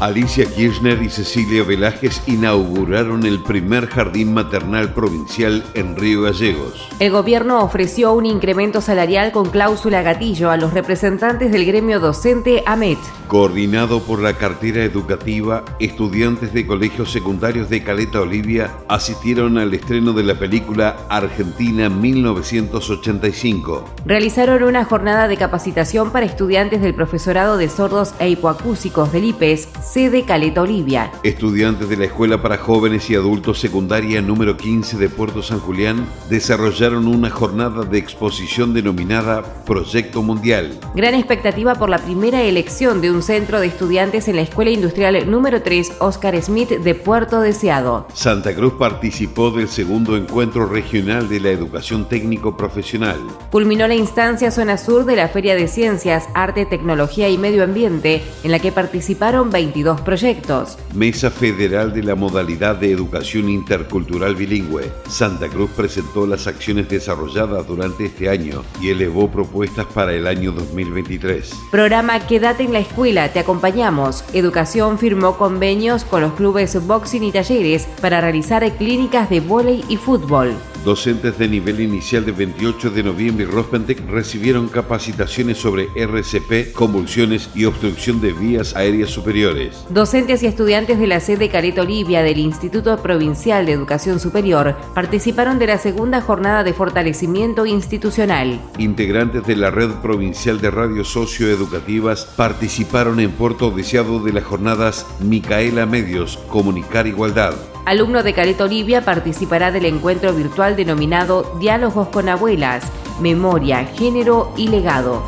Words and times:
Alicia 0.00 0.46
Kirchner 0.46 1.02
y 1.02 1.10
Cecilia 1.10 1.62
Velázquez 1.62 2.22
inauguraron 2.26 3.26
el 3.26 3.42
primer 3.42 3.86
jardín 3.86 4.32
maternal 4.32 4.94
provincial 4.94 5.62
en 5.74 5.94
Río 5.94 6.22
Gallegos. 6.22 6.88
El 7.00 7.12
gobierno 7.12 7.62
ofreció 7.62 8.14
un 8.14 8.24
incremento 8.24 8.80
salarial 8.80 9.30
con 9.30 9.50
cláusula 9.50 10.00
gatillo 10.00 10.50
a 10.50 10.56
los 10.56 10.72
representantes 10.72 11.52
del 11.52 11.66
gremio 11.66 12.00
docente 12.00 12.62
AMET. 12.64 12.98
Coordinado 13.28 14.00
por 14.00 14.20
la 14.20 14.32
cartera 14.38 14.82
educativa, 14.82 15.64
estudiantes 15.78 16.54
de 16.54 16.66
colegios 16.66 17.12
secundarios 17.12 17.68
de 17.68 17.84
Caleta 17.84 18.22
Olivia 18.22 18.70
asistieron 18.88 19.58
al 19.58 19.74
estreno 19.74 20.14
de 20.14 20.22
la 20.22 20.38
película 20.38 20.96
Argentina 21.10 21.90
1985. 21.90 23.84
Realizaron 24.06 24.62
una 24.62 24.84
jornada 24.84 25.28
de 25.28 25.36
capacitación 25.36 26.10
para 26.10 26.24
estudiantes 26.24 26.80
del 26.80 26.94
profesorado 26.94 27.58
de 27.58 27.68
sordos 27.68 28.14
e 28.18 28.30
hipoacúsicos 28.30 29.12
del 29.12 29.26
IPES 29.26 29.68
sede 29.90 30.22
Caleta 30.22 30.62
Olivia. 30.62 31.10
Estudiantes 31.24 31.88
de 31.88 31.96
la 31.96 32.04
Escuela 32.04 32.40
para 32.40 32.58
Jóvenes 32.58 33.10
y 33.10 33.16
Adultos 33.16 33.58
Secundaria 33.58 34.22
número 34.22 34.56
15 34.56 34.96
de 34.96 35.08
Puerto 35.08 35.42
San 35.42 35.58
Julián 35.58 36.06
desarrollaron 36.28 37.08
una 37.08 37.28
jornada 37.28 37.84
de 37.84 37.98
exposición 37.98 38.72
denominada 38.72 39.42
Proyecto 39.66 40.22
Mundial. 40.22 40.78
Gran 40.94 41.14
expectativa 41.14 41.74
por 41.74 41.90
la 41.90 41.98
primera 41.98 42.40
elección 42.42 43.00
de 43.00 43.10
un 43.10 43.22
centro 43.22 43.58
de 43.58 43.66
estudiantes 43.66 44.28
en 44.28 44.36
la 44.36 44.42
Escuela 44.42 44.70
Industrial 44.70 45.28
número 45.28 45.60
3 45.60 45.94
Oscar 45.98 46.40
Smith 46.40 46.68
de 46.68 46.94
Puerto 46.94 47.40
Deseado. 47.40 48.06
Santa 48.14 48.54
Cruz 48.54 48.74
participó 48.78 49.50
del 49.50 49.68
segundo 49.68 50.16
encuentro 50.16 50.66
regional 50.66 51.28
de 51.28 51.40
la 51.40 51.50
educación 51.50 52.08
técnico 52.08 52.56
profesional. 52.56 53.18
Culminó 53.50 53.88
la 53.88 53.96
instancia 53.96 54.52
Zona 54.52 54.78
Sur 54.78 55.04
de 55.04 55.16
la 55.16 55.28
Feria 55.28 55.56
de 55.56 55.66
Ciencias, 55.66 56.28
Arte, 56.34 56.64
Tecnología 56.64 57.28
y 57.28 57.38
Medio 57.38 57.64
Ambiente, 57.64 58.22
en 58.44 58.52
la 58.52 58.60
que 58.60 58.70
participaron 58.70 59.50
22 59.80 60.00
proyectos. 60.02 60.78
Mesa 60.94 61.30
Federal 61.30 61.92
de 61.92 62.02
la 62.02 62.14
Modalidad 62.14 62.76
de 62.76 62.92
Educación 62.92 63.48
Intercultural 63.48 64.34
Bilingüe. 64.34 64.90
Santa 65.08 65.48
Cruz 65.48 65.70
presentó 65.74 66.26
las 66.26 66.46
acciones 66.46 66.88
desarrolladas 66.88 67.66
durante 67.66 68.06
este 68.06 68.28
año 68.28 68.62
y 68.80 68.90
elevó 68.90 69.30
propuestas 69.30 69.86
para 69.86 70.12
el 70.12 70.26
año 70.26 70.52
2023. 70.52 71.52
Programa 71.70 72.26
Quédate 72.26 72.64
en 72.64 72.72
la 72.72 72.80
escuela, 72.80 73.32
te 73.32 73.40
acompañamos. 73.40 74.24
Educación 74.34 74.98
firmó 74.98 75.38
convenios 75.38 76.04
con 76.04 76.20
los 76.22 76.34
clubes 76.34 76.86
boxing 76.86 77.24
y 77.24 77.32
talleres 77.32 77.86
para 78.00 78.20
realizar 78.20 78.60
clínicas 78.76 79.30
de 79.30 79.40
vóley 79.40 79.84
y 79.88 79.96
fútbol. 79.96 80.54
Docentes 80.84 81.36
de 81.36 81.46
nivel 81.46 81.78
inicial 81.80 82.24
de 82.24 82.32
28 82.32 82.90
de 82.90 83.02
noviembre 83.02 83.44
y 83.44 83.46
Rospentec 83.46 84.00
recibieron 84.08 84.68
capacitaciones 84.68 85.58
sobre 85.58 85.88
RCP, 85.94 86.72
convulsiones 86.72 87.50
y 87.54 87.66
obstrucción 87.66 88.22
de 88.22 88.32
vías 88.32 88.74
aéreas 88.74 89.10
superiores. 89.10 89.84
Docentes 89.90 90.42
y 90.42 90.46
estudiantes 90.46 90.98
de 90.98 91.06
la 91.06 91.20
sede 91.20 91.50
Careto 91.50 91.82
Olivia 91.82 92.22
del 92.22 92.38
Instituto 92.38 92.96
Provincial 93.02 93.66
de 93.66 93.72
Educación 93.72 94.20
Superior 94.20 94.74
participaron 94.94 95.58
de 95.58 95.66
la 95.66 95.76
segunda 95.76 96.22
jornada 96.22 96.64
de 96.64 96.72
fortalecimiento 96.72 97.66
institucional. 97.66 98.58
Integrantes 98.78 99.46
de 99.46 99.56
la 99.56 99.70
Red 99.70 99.90
Provincial 100.00 100.62
de 100.62 100.70
Radios 100.70 101.08
Socioeducativas 101.08 102.24
participaron 102.24 103.20
en 103.20 103.32
Puerto 103.32 103.70
Deseado 103.70 104.20
de 104.20 104.32
las 104.32 104.44
jornadas 104.44 105.06
Micaela 105.20 105.84
Medios, 105.84 106.38
Comunicar 106.48 107.06
Igualdad. 107.06 107.54
Alumno 107.84 108.22
de 108.22 108.34
Careto 108.34 108.64
Olivia 108.64 109.04
participará 109.04 109.72
del 109.72 109.86
encuentro 109.86 110.32
virtual 110.32 110.76
denominado 110.76 111.56
Diálogos 111.58 112.08
con 112.08 112.28
Abuelas, 112.28 112.84
Memoria, 113.20 113.84
Género 113.84 114.52
y 114.56 114.68
Legado. 114.68 115.22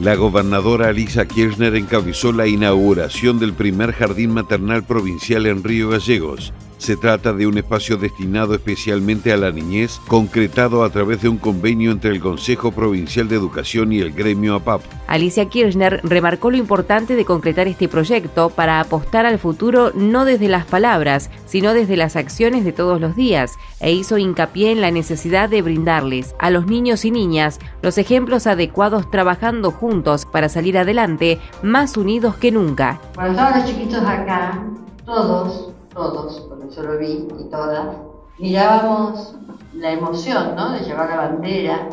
La 0.00 0.14
gobernadora 0.14 0.88
Alisa 0.88 1.26
Kirchner 1.26 1.74
encabezó 1.74 2.32
la 2.32 2.46
inauguración 2.46 3.38
del 3.38 3.52
primer 3.52 3.92
jardín 3.92 4.32
maternal 4.32 4.82
provincial 4.82 5.44
en 5.44 5.62
Río 5.62 5.90
Gallegos. 5.90 6.54
Se 6.80 6.96
trata 6.96 7.34
de 7.34 7.46
un 7.46 7.58
espacio 7.58 7.98
destinado 7.98 8.54
especialmente 8.54 9.34
a 9.34 9.36
la 9.36 9.50
niñez, 9.50 10.00
concretado 10.08 10.82
a 10.82 10.88
través 10.88 11.20
de 11.20 11.28
un 11.28 11.36
convenio 11.36 11.90
entre 11.90 12.10
el 12.10 12.20
Consejo 12.20 12.72
Provincial 12.72 13.28
de 13.28 13.36
Educación 13.36 13.92
y 13.92 13.98
el 13.98 14.12
gremio 14.12 14.54
APAP. 14.54 14.80
Alicia 15.06 15.44
Kirchner 15.50 16.00
remarcó 16.04 16.50
lo 16.50 16.56
importante 16.56 17.16
de 17.16 17.26
concretar 17.26 17.68
este 17.68 17.86
proyecto 17.86 18.48
para 18.48 18.80
apostar 18.80 19.26
al 19.26 19.38
futuro 19.38 19.92
no 19.94 20.24
desde 20.24 20.48
las 20.48 20.64
palabras, 20.64 21.30
sino 21.44 21.74
desde 21.74 21.98
las 21.98 22.16
acciones 22.16 22.64
de 22.64 22.72
todos 22.72 22.98
los 22.98 23.14
días, 23.14 23.58
e 23.80 23.92
hizo 23.92 24.16
hincapié 24.16 24.72
en 24.72 24.80
la 24.80 24.90
necesidad 24.90 25.50
de 25.50 25.60
brindarles 25.60 26.34
a 26.38 26.50
los 26.50 26.66
niños 26.66 27.04
y 27.04 27.10
niñas 27.10 27.58
los 27.82 27.98
ejemplos 27.98 28.46
adecuados 28.46 29.10
trabajando 29.10 29.70
juntos 29.70 30.24
para 30.24 30.48
salir 30.48 30.78
adelante, 30.78 31.38
más 31.62 31.98
unidos 31.98 32.36
que 32.36 32.50
nunca. 32.50 32.98
Cuando 33.14 33.32
estaban 33.32 33.60
los 33.60 33.70
chiquitos 33.70 34.02
acá, 34.02 34.64
todos 35.04 35.69
todos, 36.00 36.40
porque 36.48 36.74
yo 36.74 36.82
lo 36.82 36.98
vi 36.98 37.28
y 37.38 37.44
todas, 37.50 37.88
mirábamos 38.38 39.36
la 39.74 39.92
emoción, 39.92 40.56
¿no? 40.56 40.72
De 40.72 40.80
llevar 40.80 41.10
la 41.10 41.16
bandera, 41.16 41.88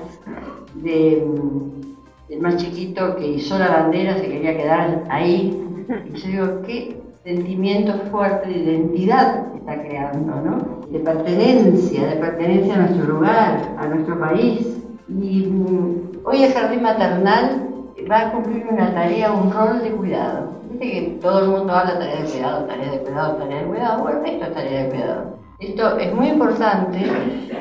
de, 0.75 1.25
mm, 1.27 2.31
el 2.33 2.39
más 2.39 2.55
chiquito 2.57 3.17
que 3.17 3.27
hizo 3.27 3.59
la 3.59 3.67
bandera 3.67 4.17
se 4.17 4.29
quería 4.29 4.55
quedar 4.55 5.03
ahí. 5.09 5.61
Y 6.05 6.17
yo 6.17 6.27
digo, 6.27 6.61
qué 6.65 7.01
sentimiento 7.23 7.93
fuerte 8.09 8.47
de 8.47 8.59
identidad 8.59 9.55
está 9.55 9.81
creando, 9.81 10.35
¿no? 10.41 10.87
De 10.89 10.99
pertenencia, 10.99 12.07
de 12.07 12.15
pertenencia 12.15 12.75
a 12.75 12.77
nuestro 12.77 13.13
lugar, 13.13 13.75
a 13.77 13.87
nuestro 13.87 14.17
país. 14.19 14.77
Y 15.09 15.47
mm, 15.47 16.19
hoy 16.23 16.43
el 16.43 16.53
jardín 16.53 16.81
maternal 16.81 17.67
va 18.09 18.19
a 18.21 18.31
cumplir 18.31 18.65
una 18.71 18.93
tarea, 18.93 19.33
un 19.33 19.51
rol 19.51 19.81
de 19.81 19.91
cuidado 19.91 20.56
que 20.79 21.17
todo 21.21 21.39
el 21.39 21.49
mundo 21.49 21.73
habla 21.73 21.99
tarea 21.99 22.21
de 22.21 22.29
cuidado, 22.29 22.65
tarea 22.65 22.91
de 22.91 22.99
cuidado, 22.99 23.35
tarea 23.35 23.61
de 23.61 23.67
cuidado. 23.67 24.03
Bueno, 24.03 24.21
esto 24.25 24.45
es 24.45 24.53
tarea 24.53 24.83
de 24.83 24.89
cuidado. 24.89 25.37
Esto 25.59 25.97
es 25.97 26.13
muy 26.13 26.27
importante 26.27 26.99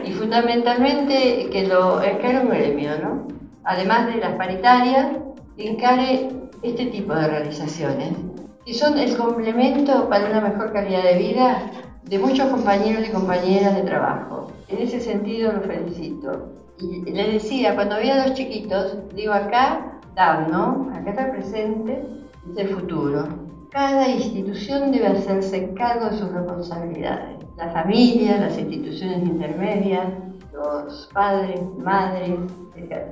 y 0.04 0.12
fundamentalmente 0.12 1.48
que 1.50 1.66
lo 1.66 2.02
encare 2.02 2.40
un 2.40 2.50
gremio, 2.50 2.90
¿no? 3.02 3.26
Además 3.64 4.06
de 4.06 4.20
las 4.20 4.34
paritarias, 4.34 5.12
encare 5.56 6.28
este 6.62 6.86
tipo 6.86 7.14
de 7.14 7.26
realizaciones, 7.26 8.12
que 8.66 8.74
son 8.74 8.98
el 8.98 9.16
complemento 9.16 10.08
para 10.08 10.30
una 10.30 10.42
mejor 10.42 10.72
calidad 10.72 11.04
de 11.04 11.18
vida 11.18 11.62
de 12.04 12.18
muchos 12.18 12.48
compañeros 12.50 13.08
y 13.08 13.12
compañeras 13.12 13.74
de 13.74 13.82
trabajo. 13.82 14.52
En 14.68 14.78
ese 14.82 15.00
sentido 15.00 15.52
lo 15.52 15.62
felicito. 15.62 16.52
Y 16.78 17.10
le 17.10 17.32
decía, 17.32 17.74
cuando 17.74 17.98
vi 17.98 18.10
a 18.10 18.26
los 18.26 18.34
chiquitos, 18.34 18.98
digo 19.14 19.32
acá, 19.32 20.00
dan, 20.14 20.50
¿no? 20.50 20.90
Acá 20.94 21.10
está 21.10 21.30
presente 21.30 22.04
del 22.54 22.68
futuro. 22.68 23.28
Cada 23.70 24.08
institución 24.08 24.92
debe 24.92 25.08
hacerse 25.08 25.74
cargo 25.74 26.06
de 26.06 26.18
sus 26.18 26.30
responsabilidades. 26.30 27.44
La 27.56 27.70
familia, 27.70 28.38
las 28.38 28.58
instituciones 28.58 29.26
intermedias, 29.26 30.08
los 30.52 31.08
padres, 31.12 31.60
madres, 31.78 32.38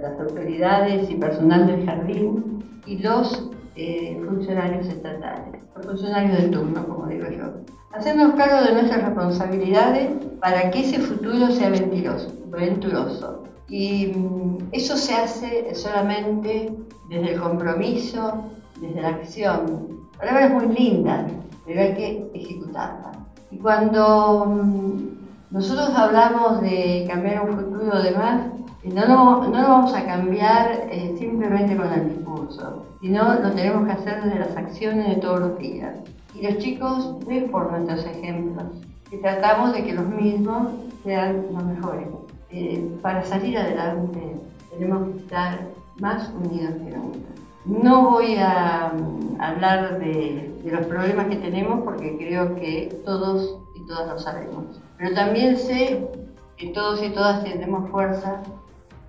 las 0.00 0.20
autoridades 0.20 1.10
y 1.10 1.16
personal 1.16 1.66
del 1.66 1.84
jardín 1.86 2.64
y 2.86 2.98
los 2.98 3.50
eh, 3.76 4.22
funcionarios 4.26 4.86
estatales, 4.86 5.60
los 5.76 5.86
funcionarios 5.86 6.42
de 6.42 6.48
turno, 6.48 6.86
como 6.86 7.06
digo 7.06 7.26
yo. 7.28 7.44
Hacernos 7.92 8.34
cargo 8.34 8.64
de 8.66 8.72
nuestras 8.72 9.04
responsabilidades 9.04 10.10
para 10.40 10.70
que 10.70 10.80
ese 10.80 10.98
futuro 10.98 11.50
sea 11.50 11.70
venturoso. 11.70 13.44
Y 13.68 14.06
mm, 14.08 14.58
eso 14.72 14.96
se 14.96 15.14
hace 15.14 15.74
solamente 15.74 16.72
desde 17.08 17.34
el 17.34 17.40
compromiso, 17.40 18.50
desde 18.80 19.02
la 19.02 19.08
acción. 19.08 20.08
Palabras 20.18 20.52
muy 20.52 20.74
lindas, 20.74 21.30
pero 21.66 21.80
hay 21.80 21.94
que 21.94 22.30
ejecutarlas. 22.34 23.16
Y 23.50 23.58
cuando 23.58 24.46
mm, 24.46 25.54
nosotros 25.54 25.90
hablamos 25.96 26.60
de 26.62 27.06
cambiar 27.08 27.48
un 27.48 27.56
futuro 27.56 28.02
demás, 28.02 28.46
eh, 28.82 28.90
no 28.92 29.06
lo, 29.06 29.48
no 29.48 29.62
lo 29.62 29.68
vamos 29.68 29.94
a 29.94 30.04
cambiar 30.04 30.88
eh, 30.90 31.14
simplemente 31.18 31.76
con 31.76 31.92
el 31.92 32.16
discurso, 32.16 32.84
sino 33.00 33.34
lo 33.34 33.50
tenemos 33.52 33.86
que 33.86 33.92
hacer 33.92 34.24
desde 34.24 34.38
las 34.40 34.56
acciones 34.56 35.08
de 35.08 35.16
todos 35.16 35.40
los 35.40 35.58
días. 35.58 35.94
Y 36.34 36.46
los 36.46 36.58
chicos 36.58 37.18
ven 37.26 37.50
por 37.50 37.70
nuestros 37.70 38.04
ejemplos 38.04 38.66
y 39.10 39.16
tratamos 39.18 39.72
de 39.72 39.84
que 39.84 39.92
los 39.92 40.06
mismos 40.06 40.68
sean 41.04 41.46
los 41.52 41.64
mejores. 41.64 42.08
Eh, 42.50 42.98
para 43.02 43.24
salir 43.24 43.56
adelante 43.56 44.36
tenemos 44.70 45.08
que 45.08 45.18
estar 45.18 45.60
más 46.00 46.30
unidos 46.30 46.74
que 46.74 46.96
nunca. 46.96 47.43
No 47.64 48.10
voy 48.10 48.36
a 48.36 48.92
mm, 48.94 49.40
hablar 49.40 49.98
de, 49.98 50.50
los 50.64 50.86
problemas 50.86 51.26
que 51.28 51.36
tenemos 51.36 51.82
porque 51.82 52.16
creo 52.18 52.54
que 52.56 53.00
todos 53.04 53.58
y 53.74 53.86
todas 53.86 54.08
lo 54.08 54.18
sabemos. 54.18 54.80
Pero 54.98 55.14
también 55.14 55.56
sé 55.56 56.06
que 56.56 56.68
todos 56.68 57.02
y 57.02 57.10
todas 57.10 57.42
tenemos 57.44 57.90
fuerza 57.90 58.42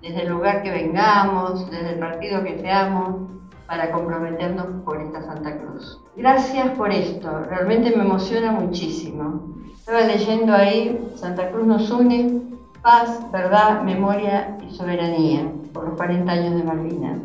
desde 0.00 0.22
el 0.22 0.30
lugar 0.30 0.62
que 0.62 0.70
vengamos, 0.70 1.70
desde 1.70 1.94
el 1.94 1.98
partido 1.98 2.42
que 2.44 2.58
seamos, 2.60 3.30
para 3.66 3.90
comprometernos 3.90 4.66
por 4.84 5.00
esta 5.00 5.22
Santa 5.22 5.58
Cruz. 5.58 6.00
Gracias 6.16 6.70
por 6.78 6.90
esto, 6.92 7.40
realmente 7.48 7.94
me 7.94 8.04
emociona 8.04 8.52
muchísimo. 8.52 9.54
Estaba 9.74 10.00
leyendo 10.00 10.54
ahí, 10.54 11.12
Santa 11.16 11.50
Cruz 11.50 11.66
nos 11.66 11.90
une, 11.90 12.42
paz, 12.82 13.20
verdad, 13.32 13.82
memoria 13.82 14.56
y 14.66 14.74
soberanía, 14.74 15.50
por 15.72 15.84
los 15.88 15.96
40 15.96 16.30
años 16.30 16.54
de 16.54 16.62
Malvinas. 16.62 17.18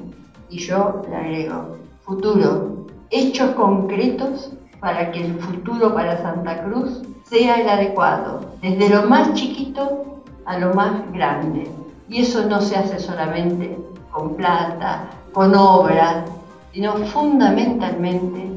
Y 0.51 0.57
yo 0.57 1.01
le 1.09 1.15
agrego, 1.15 1.77
futuro, 2.03 2.86
hechos 3.09 3.51
concretos 3.51 4.51
para 4.81 5.12
que 5.12 5.25
el 5.25 5.39
futuro 5.39 5.94
para 5.94 6.21
Santa 6.21 6.65
Cruz 6.65 7.01
sea 7.24 7.62
el 7.62 7.69
adecuado, 7.69 8.42
desde 8.62 8.89
lo 8.89 9.03
más 9.03 9.33
chiquito 9.33 10.21
a 10.45 10.59
lo 10.59 10.74
más 10.74 11.09
grande. 11.13 11.71
Y 12.09 12.21
eso 12.21 12.45
no 12.50 12.59
se 12.59 12.75
hace 12.75 13.00
solamente 13.00 13.77
con 14.12 14.36
plata, 14.36 15.09
con 15.31 15.56
obras, 15.56 16.25
sino 16.74 16.97
fundamentalmente 16.97 18.51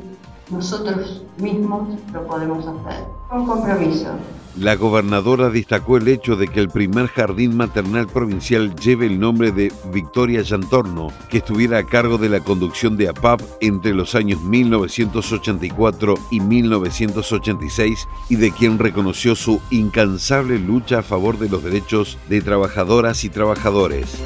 nosotros 0.50 1.23
mismos 1.38 1.88
lo 2.12 2.26
podemos 2.26 2.67
hacer, 2.67 3.05
con 3.31 3.47
compromiso. 3.47 4.08
La 4.56 4.76
gobernadora 4.76 5.50
destacó 5.50 5.96
el 5.96 6.06
hecho 6.06 6.36
de 6.36 6.46
que 6.46 6.60
el 6.60 6.68
primer 6.68 7.08
jardín 7.08 7.56
maternal 7.56 8.06
provincial 8.06 8.72
lleve 8.76 9.06
el 9.06 9.18
nombre 9.18 9.50
de 9.50 9.72
Victoria 9.92 10.42
Yantorno, 10.42 11.08
que 11.28 11.38
estuviera 11.38 11.78
a 11.78 11.86
cargo 11.86 12.18
de 12.18 12.28
la 12.28 12.38
conducción 12.38 12.96
de 12.96 13.08
APAP 13.08 13.40
entre 13.60 13.94
los 13.94 14.14
años 14.14 14.40
1984 14.42 16.14
y 16.30 16.38
1986 16.38 18.06
y 18.28 18.36
de 18.36 18.52
quien 18.52 18.78
reconoció 18.78 19.34
su 19.34 19.60
incansable 19.72 20.60
lucha 20.60 21.00
a 21.00 21.02
favor 21.02 21.40
de 21.40 21.48
los 21.48 21.64
derechos 21.64 22.16
de 22.28 22.40
trabajadoras 22.40 23.24
y 23.24 23.30
trabajadores. 23.30 24.22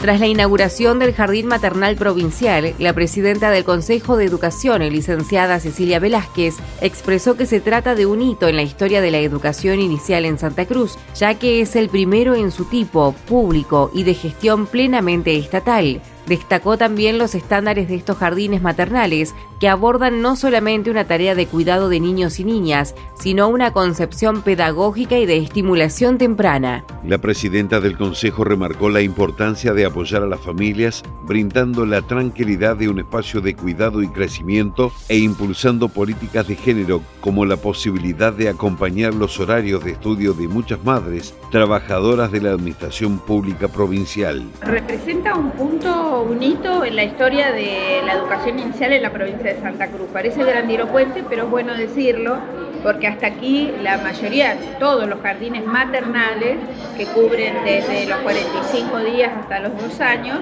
Tras 0.00 0.18
la 0.18 0.26
inauguración 0.26 0.98
del 0.98 1.12
Jardín 1.12 1.46
Maternal 1.46 1.94
Provincial, 1.94 2.74
la 2.78 2.94
presidenta 2.94 3.50
del 3.50 3.64
Consejo 3.64 4.16
de 4.16 4.24
Educación, 4.24 4.80
licenciada 4.88 5.60
Cecilia 5.60 5.98
Velázquez, 5.98 6.54
expresó 6.80 7.36
que 7.36 7.44
se 7.44 7.60
trata 7.60 7.94
de 7.94 8.06
un 8.06 8.22
hito 8.22 8.48
en 8.48 8.56
la 8.56 8.62
historia 8.62 9.02
de 9.02 9.10
la 9.10 9.18
educación 9.18 9.78
inicial 9.78 10.24
en 10.24 10.38
Santa 10.38 10.64
Cruz, 10.64 10.96
ya 11.14 11.34
que 11.34 11.60
es 11.60 11.76
el 11.76 11.90
primero 11.90 12.34
en 12.34 12.50
su 12.50 12.64
tipo, 12.64 13.14
público 13.28 13.90
y 13.92 14.04
de 14.04 14.14
gestión 14.14 14.66
plenamente 14.66 15.36
estatal. 15.36 16.00
Destacó 16.30 16.78
también 16.78 17.18
los 17.18 17.34
estándares 17.34 17.88
de 17.88 17.96
estos 17.96 18.16
jardines 18.18 18.62
maternales, 18.62 19.34
que 19.58 19.68
abordan 19.68 20.22
no 20.22 20.36
solamente 20.36 20.88
una 20.88 21.04
tarea 21.04 21.34
de 21.34 21.48
cuidado 21.48 21.88
de 21.88 21.98
niños 21.98 22.38
y 22.38 22.44
niñas, 22.44 22.94
sino 23.18 23.48
una 23.48 23.72
concepción 23.72 24.42
pedagógica 24.42 25.18
y 25.18 25.26
de 25.26 25.38
estimulación 25.38 26.18
temprana. 26.18 26.84
La 27.04 27.18
presidenta 27.18 27.80
del 27.80 27.98
Consejo 27.98 28.44
remarcó 28.44 28.90
la 28.90 29.02
importancia 29.02 29.74
de 29.74 29.84
apoyar 29.84 30.22
a 30.22 30.26
las 30.26 30.38
familias, 30.38 31.02
brindando 31.24 31.84
la 31.84 32.00
tranquilidad 32.00 32.76
de 32.76 32.88
un 32.88 33.00
espacio 33.00 33.40
de 33.40 33.56
cuidado 33.56 34.00
y 34.00 34.06
crecimiento 34.06 34.92
e 35.08 35.18
impulsando 35.18 35.88
políticas 35.88 36.46
de 36.46 36.54
género 36.54 37.02
como 37.20 37.44
la 37.44 37.56
posibilidad 37.56 38.32
de 38.32 38.48
acompañar 38.48 39.14
los 39.14 39.40
horarios 39.40 39.84
de 39.84 39.90
estudio 39.90 40.32
de 40.32 40.46
muchas 40.46 40.82
madres 40.84 41.34
trabajadoras 41.50 42.30
de 42.30 42.40
la 42.40 42.52
Administración 42.52 43.18
Pública 43.18 43.66
Provincial. 43.66 44.48
Representa 44.62 45.34
un 45.34 45.50
punto 45.50 46.19
un 46.22 46.42
hito 46.42 46.84
en 46.84 46.96
la 46.96 47.04
historia 47.04 47.52
de 47.52 48.02
la 48.04 48.14
educación 48.14 48.58
inicial 48.58 48.92
en 48.92 49.02
la 49.02 49.10
provincia 49.10 49.54
de 49.54 49.60
Santa 49.60 49.88
Cruz. 49.88 50.08
Parece 50.12 50.42
grandilocuente, 50.44 51.24
pero 51.28 51.44
es 51.44 51.50
bueno 51.50 51.74
decirlo, 51.74 52.38
porque 52.82 53.06
hasta 53.06 53.26
aquí 53.28 53.72
la 53.82 53.98
mayoría, 53.98 54.56
todos 54.78 55.08
los 55.08 55.20
jardines 55.20 55.64
maternales, 55.64 56.58
que 56.96 57.06
cubren 57.06 57.64
desde 57.64 58.06
los 58.06 58.18
45 58.20 58.98
días 59.00 59.32
hasta 59.38 59.60
los 59.60 59.76
dos 59.80 60.00
años, 60.00 60.38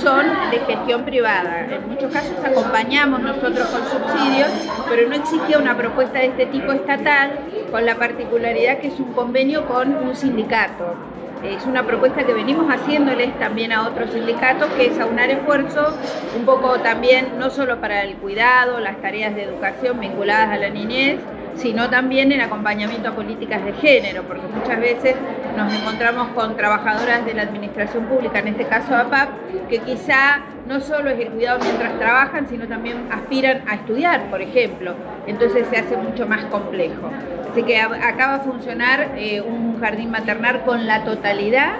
son 0.00 0.26
de 0.50 0.58
gestión 0.60 1.04
privada. 1.04 1.66
En 1.70 1.88
muchos 1.88 2.12
casos 2.12 2.36
acompañamos 2.44 3.20
nosotros 3.20 3.66
con 3.68 3.82
subsidios, 3.82 4.50
pero 4.88 5.08
no 5.08 5.14
existía 5.14 5.58
una 5.58 5.76
propuesta 5.76 6.18
de 6.18 6.26
este 6.26 6.46
tipo 6.46 6.72
estatal, 6.72 7.32
con 7.70 7.86
la 7.86 7.96
particularidad 7.96 8.78
que 8.78 8.88
es 8.88 8.98
un 9.00 9.12
convenio 9.12 9.66
con 9.66 9.94
un 9.94 10.14
sindicato 10.14 11.11
es 11.44 11.64
una 11.66 11.84
propuesta 11.84 12.24
que 12.24 12.32
venimos 12.34 12.66
haciéndoles 12.72 13.36
también 13.38 13.72
a 13.72 13.88
otros 13.88 14.10
sindicatos, 14.10 14.68
que 14.76 14.86
es 14.86 15.00
aunar 15.00 15.30
esfuerzos, 15.30 15.94
un 16.36 16.44
poco 16.44 16.78
también 16.80 17.38
no 17.38 17.50
solo 17.50 17.80
para 17.80 18.02
el 18.04 18.16
cuidado, 18.16 18.78
las 18.80 19.00
tareas 19.02 19.34
de 19.34 19.44
educación 19.44 20.00
vinculadas 20.00 20.50
a 20.50 20.56
la 20.56 20.70
niñez, 20.70 21.18
sino 21.56 21.90
también 21.90 22.32
en 22.32 22.40
acompañamiento 22.40 23.10
a 23.10 23.12
políticas 23.12 23.64
de 23.64 23.72
género, 23.74 24.22
porque 24.24 24.46
muchas 24.54 24.80
veces 24.80 25.16
nos 25.56 25.72
encontramos 25.72 26.28
con 26.28 26.56
trabajadoras 26.56 27.24
de 27.24 27.34
la 27.34 27.42
administración 27.42 28.06
pública, 28.06 28.38
en 28.38 28.48
este 28.48 28.64
caso 28.64 28.94
APAP, 28.94 29.28
que 29.68 29.78
quizá 29.78 30.40
no 30.66 30.80
solo 30.80 31.10
es 31.10 31.20
el 31.20 31.28
cuidado 31.28 31.58
mientras 31.62 31.98
trabajan, 31.98 32.48
sino 32.48 32.66
también 32.66 33.06
aspiran 33.10 33.62
a 33.68 33.74
estudiar, 33.74 34.30
por 34.30 34.40
ejemplo. 34.40 34.94
Entonces 35.26 35.66
se 35.70 35.78
hace 35.78 35.96
mucho 35.96 36.26
más 36.26 36.44
complejo. 36.46 37.10
Así 37.50 37.62
que 37.64 37.80
acá 37.80 38.28
va 38.28 38.38
funcionar 38.40 39.12
eh, 39.16 39.40
un 39.40 39.78
jardín 39.80 40.10
maternal 40.10 40.62
con 40.64 40.86
la 40.86 41.04
totalidad 41.04 41.74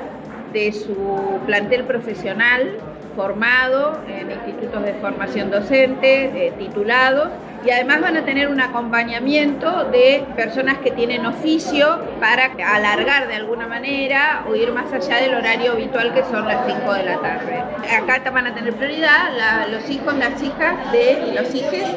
de 0.53 0.73
su 0.73 1.41
plantel 1.47 1.85
profesional 1.85 2.77
formado 3.17 3.99
en 4.09 4.31
institutos 4.31 4.85
de 4.85 4.95
formación 4.95 5.51
docente, 5.51 6.47
eh, 6.47 6.53
titulados 6.59 7.29
y 7.65 7.71
además 7.71 8.01
van 8.01 8.17
a 8.17 8.25
tener 8.25 8.49
un 8.49 8.61
acompañamiento 8.61 9.85
de 9.85 10.25
personas 10.37 10.79
que 10.79 10.91
tienen 10.91 11.27
oficio 11.27 12.01
para 12.21 12.53
alargar 12.75 13.29
de 13.29 13.35
alguna 13.35 13.67
manera 13.67 14.45
o 14.49 14.55
ir 14.55 14.73
más 14.73 14.93
allá 14.93 15.17
del 15.17 15.35
horario 15.35 15.73
habitual 15.73 16.13
que 16.13 16.23
son 16.25 16.47
las 16.47 16.67
5 16.67 16.93
de 16.95 17.03
la 17.05 17.19
tarde. 17.19 17.63
Acá 17.93 18.31
van 18.31 18.47
a 18.47 18.55
tener 18.55 18.75
prioridad 18.75 19.33
los 19.71 19.89
hijos, 19.91 20.15
las 20.17 20.43
hijas 20.43 20.93
de 20.93 21.33
los 21.35 21.55
hijos 21.55 21.89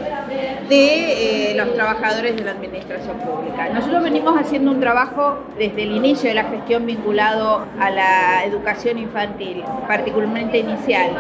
de 0.70 1.52
eh, 1.52 1.56
los 1.56 1.74
trabajadores 1.74 2.36
de 2.36 2.44
la 2.44 2.52
administración 2.52 3.18
pública. 3.20 3.70
Nosotros 3.70 4.04
venimos 4.04 4.40
haciendo 4.40 4.72
un 4.72 4.80
trabajo 4.80 5.44
desde 5.58 5.84
el 5.84 5.92
inicio 5.92 6.30
de 6.30 6.36
la 6.36 6.46
gestión 6.46 6.86
vinculado 6.86 7.66
a 7.80 7.90
la 7.90 8.44
educación 8.46 8.98
infantil, 8.98 9.64
particularmente 9.88 10.58
inicial. 10.58 11.12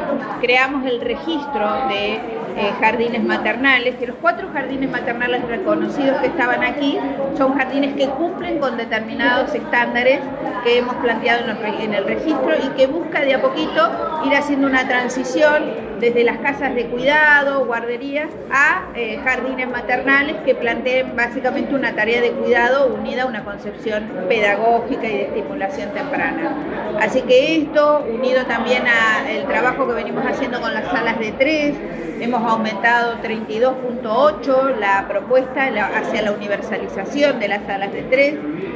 Creamos 0.42 0.86
el 0.86 1.02
registro 1.02 1.88
de 1.90 2.45
eh, 2.58 2.72
jardines 2.80 3.24
maternales, 3.24 3.96
que 3.96 4.08
los 4.08 4.16
cuatro 4.22 4.48
jardines 4.54 4.90
maternales 4.90 5.46
reconocidos 5.48 6.20
que 6.22 6.28
estaban 6.28 6.64
aquí 6.64 6.98
son 7.38 7.54
jardines 7.58 7.96
que 7.96 8.08
cumplen 8.08 8.60
con 8.60 8.78
determinados 8.78 9.54
estándares 9.54 10.20
que 10.64 10.78
hemos 10.78 10.96
planteado 10.96 11.52
en 11.80 11.94
el 11.94 12.06
registro 12.06 12.52
y 12.64 12.70
que 12.78 12.88
busca 12.88 13.22
de 13.22 13.36
a 13.36 13.42
poquito 13.42 14.24
ir 14.26 14.36
haciendo 14.36 14.68
una 14.68 14.88
transición 14.88 15.85
desde 16.00 16.24
las 16.24 16.38
casas 16.40 16.76
de 16.76 16.86
cuidado, 16.88 17.66
guarderías, 17.66 18.30
a 18.52 18.88
eh, 18.96 19.20
jardines 19.24 19.70
maternales 19.70 20.36
que 20.46 20.56
planteen 20.56 21.16
básicamente 21.16 21.74
una 21.74 21.96
tarea 21.96 22.22
de 22.22 22.32
cuidado 22.32 22.94
unida 22.94 23.24
a 23.24 23.26
una 23.26 23.44
concepción 23.44 24.10
pedagógica 24.28 25.08
y 25.08 25.18
de 25.18 25.22
estimulación 25.24 25.92
temprana. 25.92 26.54
Así 27.00 27.22
que 27.22 27.58
esto, 27.58 28.06
unido 28.14 28.46
también 28.46 28.84
al 28.88 29.48
trabajo 29.48 29.88
que 29.88 29.94
venimos 29.94 30.26
haciendo 30.26 30.60
con 30.62 30.74
las 30.74 30.86
salas 30.86 31.20
de 31.20 31.32
tres, 31.34 31.76
hemos 32.20 32.42
aumentado 32.44 33.18
32.8 33.22 34.78
la 34.78 35.08
propuesta 35.08 35.66
hacia 35.96 36.22
la 36.22 36.32
universalización 36.32 37.40
de 37.40 37.48
las 37.48 37.66
salas 37.66 37.92
de 37.92 38.04
tres 38.04 38.36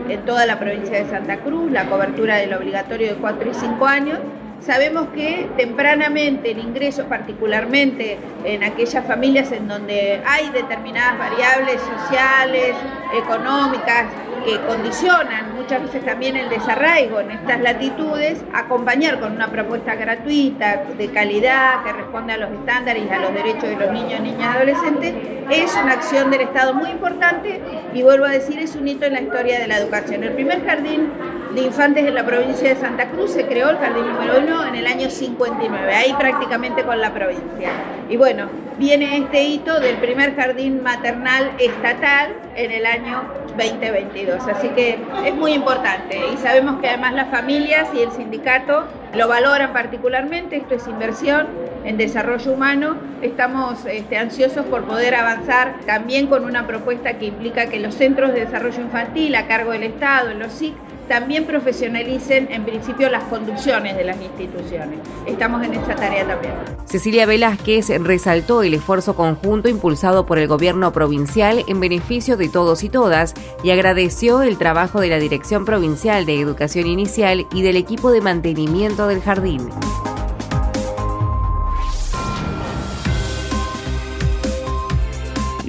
en 0.10 0.26
toda 0.26 0.46
la 0.46 0.60
provincia 0.60 1.04
de 1.04 1.10
Santa 1.10 1.38
Cruz, 1.38 1.72
la 1.72 1.86
cobertura 1.86 2.38
del 2.38 2.54
obligatorio 2.54 3.10
de 3.10 3.16
4 3.16 3.50
y 3.50 3.54
5 3.54 3.86
años 3.86 4.20
Sabemos 4.62 5.08
que 5.16 5.50
tempranamente 5.58 6.52
el 6.52 6.60
ingreso, 6.60 7.06
particularmente 7.06 8.18
en 8.44 8.64
aquellas 8.64 9.06
familias 9.06 9.52
en 9.52 9.68
donde 9.68 10.22
hay 10.26 10.50
determinadas 10.50 11.18
variables 11.18 11.82
sociales, 11.82 12.76
económicas, 13.16 14.06
que 14.46 14.60
condicionan 14.62 15.56
muchas 15.56 15.82
veces 15.84 16.06
también 16.06 16.36
el 16.36 16.50
desarraigo 16.50 17.20
en 17.20 17.32
estas 17.32 17.62
latitudes, 17.62 18.44
acompañar 18.54 19.20
con 19.20 19.34
una 19.34 19.50
propuesta 19.50 19.96
gratuita, 19.96 20.84
de 20.98 21.08
calidad, 21.10 21.84
que 21.84 21.94
responde 21.94 22.34
a 22.34 22.38
los 22.38 22.52
estándares 22.52 23.04
y 23.06 23.10
a 23.10 23.20
los 23.20 23.34
derechos 23.34 23.64
de 23.64 23.76
los 23.76 23.92
niños, 23.92 24.20
niñas 24.22 24.56
y 24.56 24.58
adolescentes, 24.58 25.14
es 25.50 25.74
una 25.76 25.94
acción 25.94 26.32
del 26.32 26.42
Estado 26.42 26.74
muy 26.74 26.90
importante 26.90 27.62
y 27.94 28.02
vuelvo 28.04 28.26
a 28.26 28.30
decir, 28.30 28.60
es 28.60 28.76
un 28.76 28.88
hito 28.88 29.06
en 29.06 29.14
la 29.14 29.22
historia 29.22 29.60
de 29.60 29.68
la 29.68 29.78
educación. 29.78 30.24
El 30.24 30.34
primer 30.34 30.66
jardín 30.66 31.10
de 31.54 31.62
infantes 31.62 32.06
en 32.06 32.16
la 32.16 32.26
provincia 32.26 32.70
de 32.70 32.76
Santa 32.76 33.10
Cruz. 33.10 33.32
Se 33.32 33.46
creó 33.46 33.70
el 33.70 33.78
jardín 33.78 34.06
número 34.06 34.40
uno 34.40 34.68
en 34.68 34.76
el 34.76 34.88
año 34.88 35.10
59, 35.10 35.94
ahí 35.94 36.14
prácticamente 36.18 36.84
con 36.84 37.00
la 37.00 37.14
provincia. 37.14 37.70
Y 38.10 38.18
bueno, 38.18 38.48
viene 38.78 39.18
este 39.18 39.44
hito 39.44 39.80
del 39.80 39.98
primer 39.98 40.36
jardín 40.36 40.82
maternal 40.84 41.52
estatal 41.60 42.34
en 42.56 42.72
el 42.72 42.86
año 42.86 43.24
2022. 43.58 44.48
Así 44.48 44.70
que 44.70 45.00
es 45.26 45.36
muy 45.36 45.54
importante 45.54 46.20
y 46.34 46.38
sabemos 46.38 46.80
que 46.82 46.90
además 46.90 47.14
las 47.14 47.30
familias 47.30 47.90
y 47.94 48.02
el 48.02 48.12
sindicato 48.12 48.86
lo 49.16 49.28
valoran 49.28 49.74
particularmente. 49.74 50.58
Esto 50.58 50.76
es 50.76 50.88
inversión 50.88 51.48
en 51.84 51.98
desarrollo 51.98 52.54
humano. 52.54 52.96
Estamos 53.22 53.86
este, 53.86 54.18
ansiosos 54.18 54.66
por 54.66 54.84
poder 54.86 55.16
avanzar 55.16 55.76
también 55.86 56.28
con 56.28 56.46
una 56.46 56.68
propuesta 56.68 57.18
que 57.18 57.26
implica 57.26 57.68
que 57.68 57.80
los 57.80 57.96
centros 57.96 58.34
de 58.34 58.46
desarrollo 58.46 58.82
infantil 58.82 59.36
a 59.36 59.48
cargo 59.48 59.72
del 59.72 59.84
Estado, 59.84 60.32
en 60.32 60.40
los 60.40 60.54
SIC, 60.54 60.74
también 61.10 61.46
profesionalicen 61.46 62.48
en 62.52 62.64
principio 62.64 63.10
las 63.10 63.24
conducciones 63.26 63.98
de 63.98 64.06
las 64.06 64.22
instituciones. 64.22 65.00
Estamos 65.26 65.66
en 65.66 65.74
esa 65.74 65.96
tarea 65.96 66.26
también. 66.26 66.54
Cecilia 66.86 67.26
Velázquez 67.26 67.90
resaltó 68.00 68.64
el 68.64 68.76
esfuerzo 68.76 69.16
conjunto 69.16 69.68
impulsado 69.68 70.26
por 70.26 70.38
el 70.38 70.48
gobierno 70.48 70.94
provincial 70.94 71.66
en 71.68 71.80
beneficio 71.80 72.38
de 72.38 72.48
todos 72.48 72.84
y 72.84 72.90
todas 72.90 73.34
y 73.64 73.72
agradeció 73.72 74.44
el 74.44 74.58
trabajo 74.58 75.02
de 75.02 75.10
la 75.10 75.18
Dirección 75.18 75.66
Provincial 75.66 76.26
de 76.26 76.40
Educación 76.40 76.88
Inicial 76.88 77.48
y 77.54 77.64
del 77.64 77.76
equipo 77.76 78.12
de 78.12 78.22
mantenimiento 78.22 79.08
del 79.08 79.22
jardín. 79.22 79.68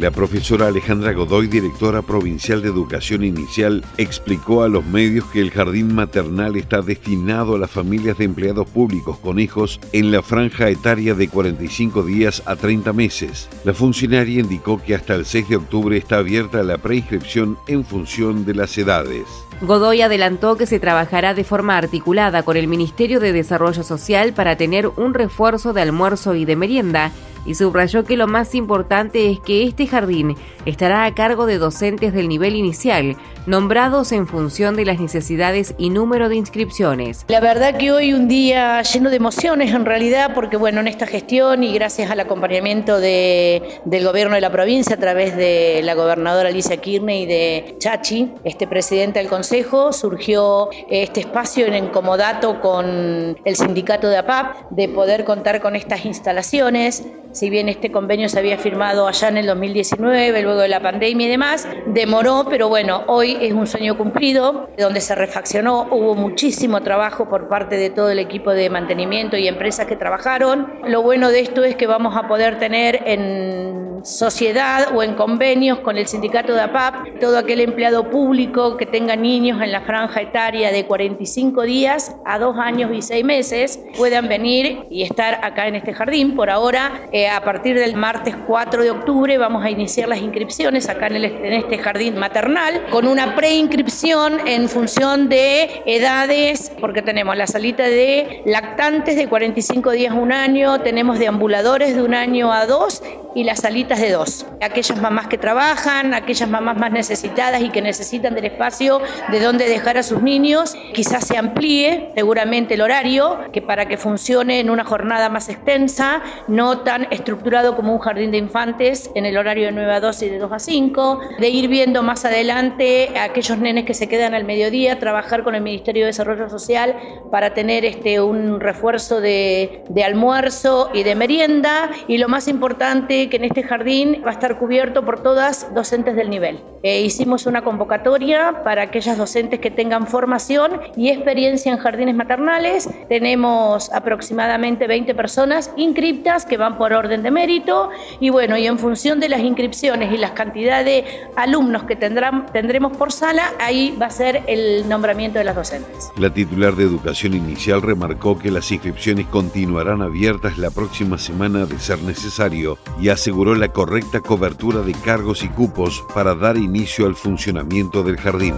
La 0.00 0.10
profesora 0.10 0.68
Alejandra 0.68 1.12
Godoy, 1.12 1.46
directora 1.46 2.00
provincial 2.00 2.62
de 2.62 2.68
Educación 2.68 3.22
Inicial, 3.22 3.84
explicó 3.98 4.62
a 4.62 4.68
los 4.70 4.82
medios 4.86 5.26
que 5.26 5.42
el 5.42 5.50
jardín 5.50 5.94
maternal 5.94 6.56
está 6.56 6.80
destinado 6.80 7.54
a 7.54 7.58
las 7.58 7.70
familias 7.70 8.16
de 8.16 8.24
empleados 8.24 8.66
públicos 8.66 9.18
con 9.18 9.38
hijos 9.38 9.78
en 9.92 10.10
la 10.10 10.22
franja 10.22 10.70
etaria 10.70 11.14
de 11.14 11.28
45 11.28 12.02
días 12.02 12.42
a 12.46 12.56
30 12.56 12.94
meses. 12.94 13.50
La 13.64 13.74
funcionaria 13.74 14.40
indicó 14.40 14.82
que 14.82 14.94
hasta 14.94 15.14
el 15.14 15.26
6 15.26 15.50
de 15.50 15.56
octubre 15.56 15.98
está 15.98 16.16
abierta 16.16 16.62
la 16.62 16.78
preinscripción 16.78 17.58
en 17.68 17.84
función 17.84 18.46
de 18.46 18.54
las 18.54 18.78
edades. 18.78 19.26
Godoy 19.60 20.00
adelantó 20.00 20.56
que 20.56 20.64
se 20.64 20.80
trabajará 20.80 21.34
de 21.34 21.44
forma 21.44 21.76
articulada 21.76 22.42
con 22.42 22.56
el 22.56 22.68
Ministerio 22.68 23.20
de 23.20 23.34
Desarrollo 23.34 23.82
Social 23.82 24.32
para 24.32 24.56
tener 24.56 24.86
un 24.86 25.12
refuerzo 25.12 25.74
de 25.74 25.82
almuerzo 25.82 26.34
y 26.34 26.46
de 26.46 26.56
merienda 26.56 27.12
y 27.46 27.54
subrayó 27.54 28.04
que 28.04 28.16
lo 28.16 28.26
más 28.26 28.54
importante 28.54 29.30
es 29.30 29.40
que 29.40 29.64
este 29.64 29.86
jardín 29.86 30.36
estará 30.66 31.04
a 31.04 31.14
cargo 31.14 31.46
de 31.46 31.58
docentes 31.58 32.12
del 32.12 32.28
nivel 32.28 32.54
inicial, 32.54 33.16
nombrados 33.46 34.12
en 34.12 34.26
función 34.26 34.76
de 34.76 34.84
las 34.84 35.00
necesidades 35.00 35.74
y 35.78 35.90
número 35.90 36.28
de 36.28 36.36
inscripciones. 36.36 37.24
La 37.28 37.40
verdad 37.40 37.76
que 37.76 37.90
hoy 37.92 38.12
un 38.12 38.28
día 38.28 38.82
lleno 38.82 39.10
de 39.10 39.16
emociones 39.16 39.74
en 39.74 39.84
realidad, 39.84 40.32
porque 40.34 40.56
bueno, 40.56 40.80
en 40.80 40.88
esta 40.88 41.06
gestión 41.06 41.64
y 41.64 41.72
gracias 41.72 42.10
al 42.10 42.20
acompañamiento 42.20 43.00
de, 43.00 43.80
del 43.84 44.04
gobierno 44.04 44.34
de 44.34 44.40
la 44.40 44.50
provincia 44.50 44.96
a 44.96 44.98
través 44.98 45.36
de 45.36 45.80
la 45.82 45.94
gobernadora 45.94 46.48
Alicia 46.48 46.76
Kirne 46.76 47.20
y 47.20 47.26
de 47.26 47.76
Chachi, 47.78 48.32
este 48.44 48.66
presidente 48.66 49.18
del 49.18 49.28
consejo, 49.28 49.92
surgió 49.92 50.68
este 50.88 51.20
espacio 51.20 51.66
en 51.66 51.88
comodato 51.88 52.60
con 52.60 53.36
el 53.44 53.56
sindicato 53.56 54.08
de 54.08 54.18
APAP 54.18 54.70
de 54.70 54.88
poder 54.88 55.24
contar 55.24 55.60
con 55.60 55.76
estas 55.76 56.04
instalaciones 56.04 57.04
si 57.32 57.50
bien 57.50 57.68
este 57.68 57.92
convenio 57.92 58.28
se 58.28 58.38
había 58.38 58.58
firmado 58.58 59.06
allá 59.06 59.28
en 59.28 59.38
el 59.38 59.46
2019, 59.46 60.42
luego 60.42 60.60
de 60.60 60.68
la 60.68 60.80
pandemia 60.80 61.26
y 61.26 61.30
demás, 61.30 61.68
demoró, 61.86 62.46
pero 62.48 62.68
bueno, 62.68 63.04
hoy 63.06 63.36
es 63.40 63.52
un 63.52 63.66
sueño 63.66 63.96
cumplido, 63.96 64.68
donde 64.78 65.00
se 65.00 65.14
refaccionó, 65.14 65.88
hubo 65.90 66.14
muchísimo 66.14 66.82
trabajo 66.82 67.28
por 67.28 67.48
parte 67.48 67.76
de 67.76 67.90
todo 67.90 68.10
el 68.10 68.18
equipo 68.18 68.50
de 68.50 68.70
mantenimiento 68.70 69.36
y 69.36 69.48
empresas 69.48 69.86
que 69.86 69.96
trabajaron. 69.96 70.72
Lo 70.86 71.02
bueno 71.02 71.30
de 71.30 71.40
esto 71.40 71.64
es 71.64 71.76
que 71.76 71.86
vamos 71.86 72.16
a 72.16 72.28
poder 72.28 72.58
tener 72.58 73.02
en 73.06 73.80
sociedad 74.04 74.94
o 74.94 75.02
en 75.02 75.14
convenios 75.14 75.80
con 75.80 75.98
el 75.98 76.06
sindicato 76.06 76.54
de 76.54 76.62
APAP, 76.62 77.20
todo 77.20 77.38
aquel 77.38 77.60
empleado 77.60 78.08
público 78.10 78.76
que 78.76 78.86
tenga 78.86 79.16
niños 79.16 79.60
en 79.60 79.72
la 79.72 79.82
franja 79.82 80.22
etaria 80.22 80.72
de 80.72 80.86
45 80.86 81.62
días 81.62 82.16
a 82.24 82.38
dos 82.38 82.56
años 82.56 82.90
y 82.94 83.02
seis 83.02 83.24
meses 83.24 83.80
puedan 83.96 84.28
venir 84.28 84.86
y 84.90 85.02
estar 85.02 85.40
acá 85.44 85.66
en 85.68 85.76
este 85.76 85.92
jardín. 85.92 86.34
Por 86.34 86.50
ahora, 86.50 87.08
a 87.28 87.40
partir 87.42 87.78
del 87.78 87.96
martes 87.96 88.34
4 88.46 88.82
de 88.82 88.90
octubre, 88.90 89.36
vamos 89.38 89.64
a 89.64 89.70
iniciar 89.70 90.08
las 90.08 90.20
inscripciones 90.20 90.88
acá 90.88 91.08
en, 91.08 91.24
este 91.24 91.78
jardín 91.78 92.16
maternal 92.16 92.84
con 92.90 93.06
una 93.06 93.34
preinscripción 93.34 94.46
en 94.46 94.68
función 94.68 95.28
de 95.28 95.82
edades, 95.86 96.72
porque 96.80 97.02
tenemos 97.02 97.36
la 97.36 97.46
salita 97.46 97.82
de 97.82 98.42
lactantes 98.46 99.16
de 99.16 99.28
45 99.28 99.90
días 99.90 100.12
a 100.12 100.16
un 100.16 100.32
año, 100.32 100.80
tenemos 100.80 101.18
de 101.18 101.28
ambuladores 101.28 101.94
de 101.94 102.02
un 102.02 102.14
año 102.14 102.52
a 102.52 102.66
dos 102.66 103.02
y 103.34 103.44
las 103.44 103.60
salitas 103.60 104.00
de 104.00 104.10
dos. 104.10 104.46
Aquellas 104.60 105.00
mamás 105.00 105.28
que 105.28 105.38
trabajan, 105.38 106.14
aquellas 106.14 106.48
mamás 106.48 106.76
más 106.76 106.90
necesitadas 106.90 107.62
y 107.62 107.70
que 107.70 107.82
necesitan 107.82 108.34
del 108.34 108.46
espacio 108.46 109.00
de 109.30 109.40
donde 109.40 109.68
dejar 109.68 109.98
a 109.98 110.02
sus 110.02 110.22
niños, 110.22 110.74
quizás 110.94 111.26
se 111.26 111.36
amplíe 111.36 112.10
seguramente 112.14 112.74
el 112.74 112.80
horario, 112.80 113.38
que 113.52 113.62
para 113.62 113.86
que 113.86 113.96
funcione 113.96 114.60
en 114.60 114.70
una 114.70 114.84
jornada 114.84 115.28
más 115.28 115.48
extensa, 115.48 116.22
no 116.48 116.80
tan 116.80 117.06
estructurado 117.10 117.76
como 117.76 117.92
un 117.92 117.98
jardín 117.98 118.30
de 118.30 118.38
infantes 118.38 119.10
en 119.14 119.26
el 119.26 119.36
horario 119.36 119.66
de 119.66 119.72
9 119.72 119.92
a 119.92 120.00
2 120.00 120.22
y 120.22 120.28
de 120.28 120.38
2 120.38 120.52
a 120.52 120.58
5, 120.58 121.20
de 121.38 121.48
ir 121.48 121.68
viendo 121.68 122.02
más 122.02 122.24
adelante 122.24 123.10
a 123.16 123.24
aquellos 123.24 123.58
nenes 123.58 123.84
que 123.84 123.94
se 123.94 124.08
quedan 124.08 124.34
al 124.34 124.44
mediodía, 124.44 124.98
trabajar 124.98 125.42
con 125.42 125.54
el 125.54 125.62
Ministerio 125.62 126.02
de 126.02 126.08
Desarrollo 126.08 126.48
Social 126.48 126.96
para 127.30 127.54
tener 127.54 127.84
este, 127.84 128.20
un 128.20 128.60
refuerzo 128.60 129.20
de, 129.20 129.82
de 129.88 130.04
almuerzo 130.04 130.90
y 130.92 131.02
de 131.02 131.14
merienda 131.14 131.90
y 132.08 132.18
lo 132.18 132.28
más 132.28 132.48
importante 132.48 133.28
que 133.28 133.36
en 133.36 133.44
este 133.44 133.62
jardín 133.62 134.22
va 134.24 134.30
a 134.30 134.32
estar 134.32 134.58
cubierto 134.58 135.04
por 135.04 135.22
todas 135.22 135.72
docentes 135.74 136.16
del 136.16 136.30
nivel. 136.30 136.60
Eh, 136.82 137.02
hicimos 137.02 137.44
una 137.46 137.62
convocatoria 137.62 138.62
para 138.64 138.82
aquellas 138.82 139.18
docentes 139.18 139.60
que 139.60 139.70
tengan 139.70 140.06
formación 140.06 140.80
y 140.96 141.10
experiencia 141.10 141.70
en 141.72 141.78
jardines 141.78 142.14
maternales. 142.14 142.88
Tenemos 143.08 143.92
aproximadamente 143.92 144.86
20 144.86 145.14
personas 145.14 145.72
inscriptas 145.76 146.46
que 146.46 146.56
van 146.56 146.78
por 146.78 146.94
orden 147.00 147.22
de 147.22 147.30
mérito 147.30 147.90
y 148.20 148.30
bueno, 148.30 148.56
y 148.56 148.66
en 148.66 148.78
función 148.78 149.20
de 149.20 149.28
las 149.28 149.40
inscripciones 149.40 150.12
y 150.12 150.16
las 150.16 150.30
cantidad 150.32 150.84
de 150.84 151.04
alumnos 151.36 151.84
que 151.84 151.96
tendremos 151.96 152.96
por 152.96 153.12
sala, 153.12 153.52
ahí 153.58 153.96
va 154.00 154.06
a 154.06 154.10
ser 154.10 154.42
el 154.46 154.88
nombramiento 154.88 155.38
de 155.38 155.44
las 155.44 155.56
docentes. 155.56 156.10
La 156.16 156.32
titular 156.32 156.74
de 156.76 156.84
Educación 156.84 157.34
Inicial 157.34 157.82
remarcó 157.82 158.38
que 158.38 158.50
las 158.50 158.70
inscripciones 158.70 159.26
continuarán 159.26 160.02
abiertas 160.02 160.58
la 160.58 160.70
próxima 160.70 161.18
semana 161.18 161.66
de 161.66 161.78
ser 161.78 162.00
necesario 162.02 162.78
y 163.00 163.08
aseguró 163.08 163.54
la 163.54 163.68
correcta 163.68 164.20
cobertura 164.20 164.80
de 164.80 164.92
cargos 164.92 165.42
y 165.42 165.48
cupos 165.48 166.04
para 166.14 166.34
dar 166.34 166.56
inicio 166.56 167.06
al 167.06 167.16
funcionamiento 167.16 168.02
del 168.02 168.16
jardín. 168.16 168.54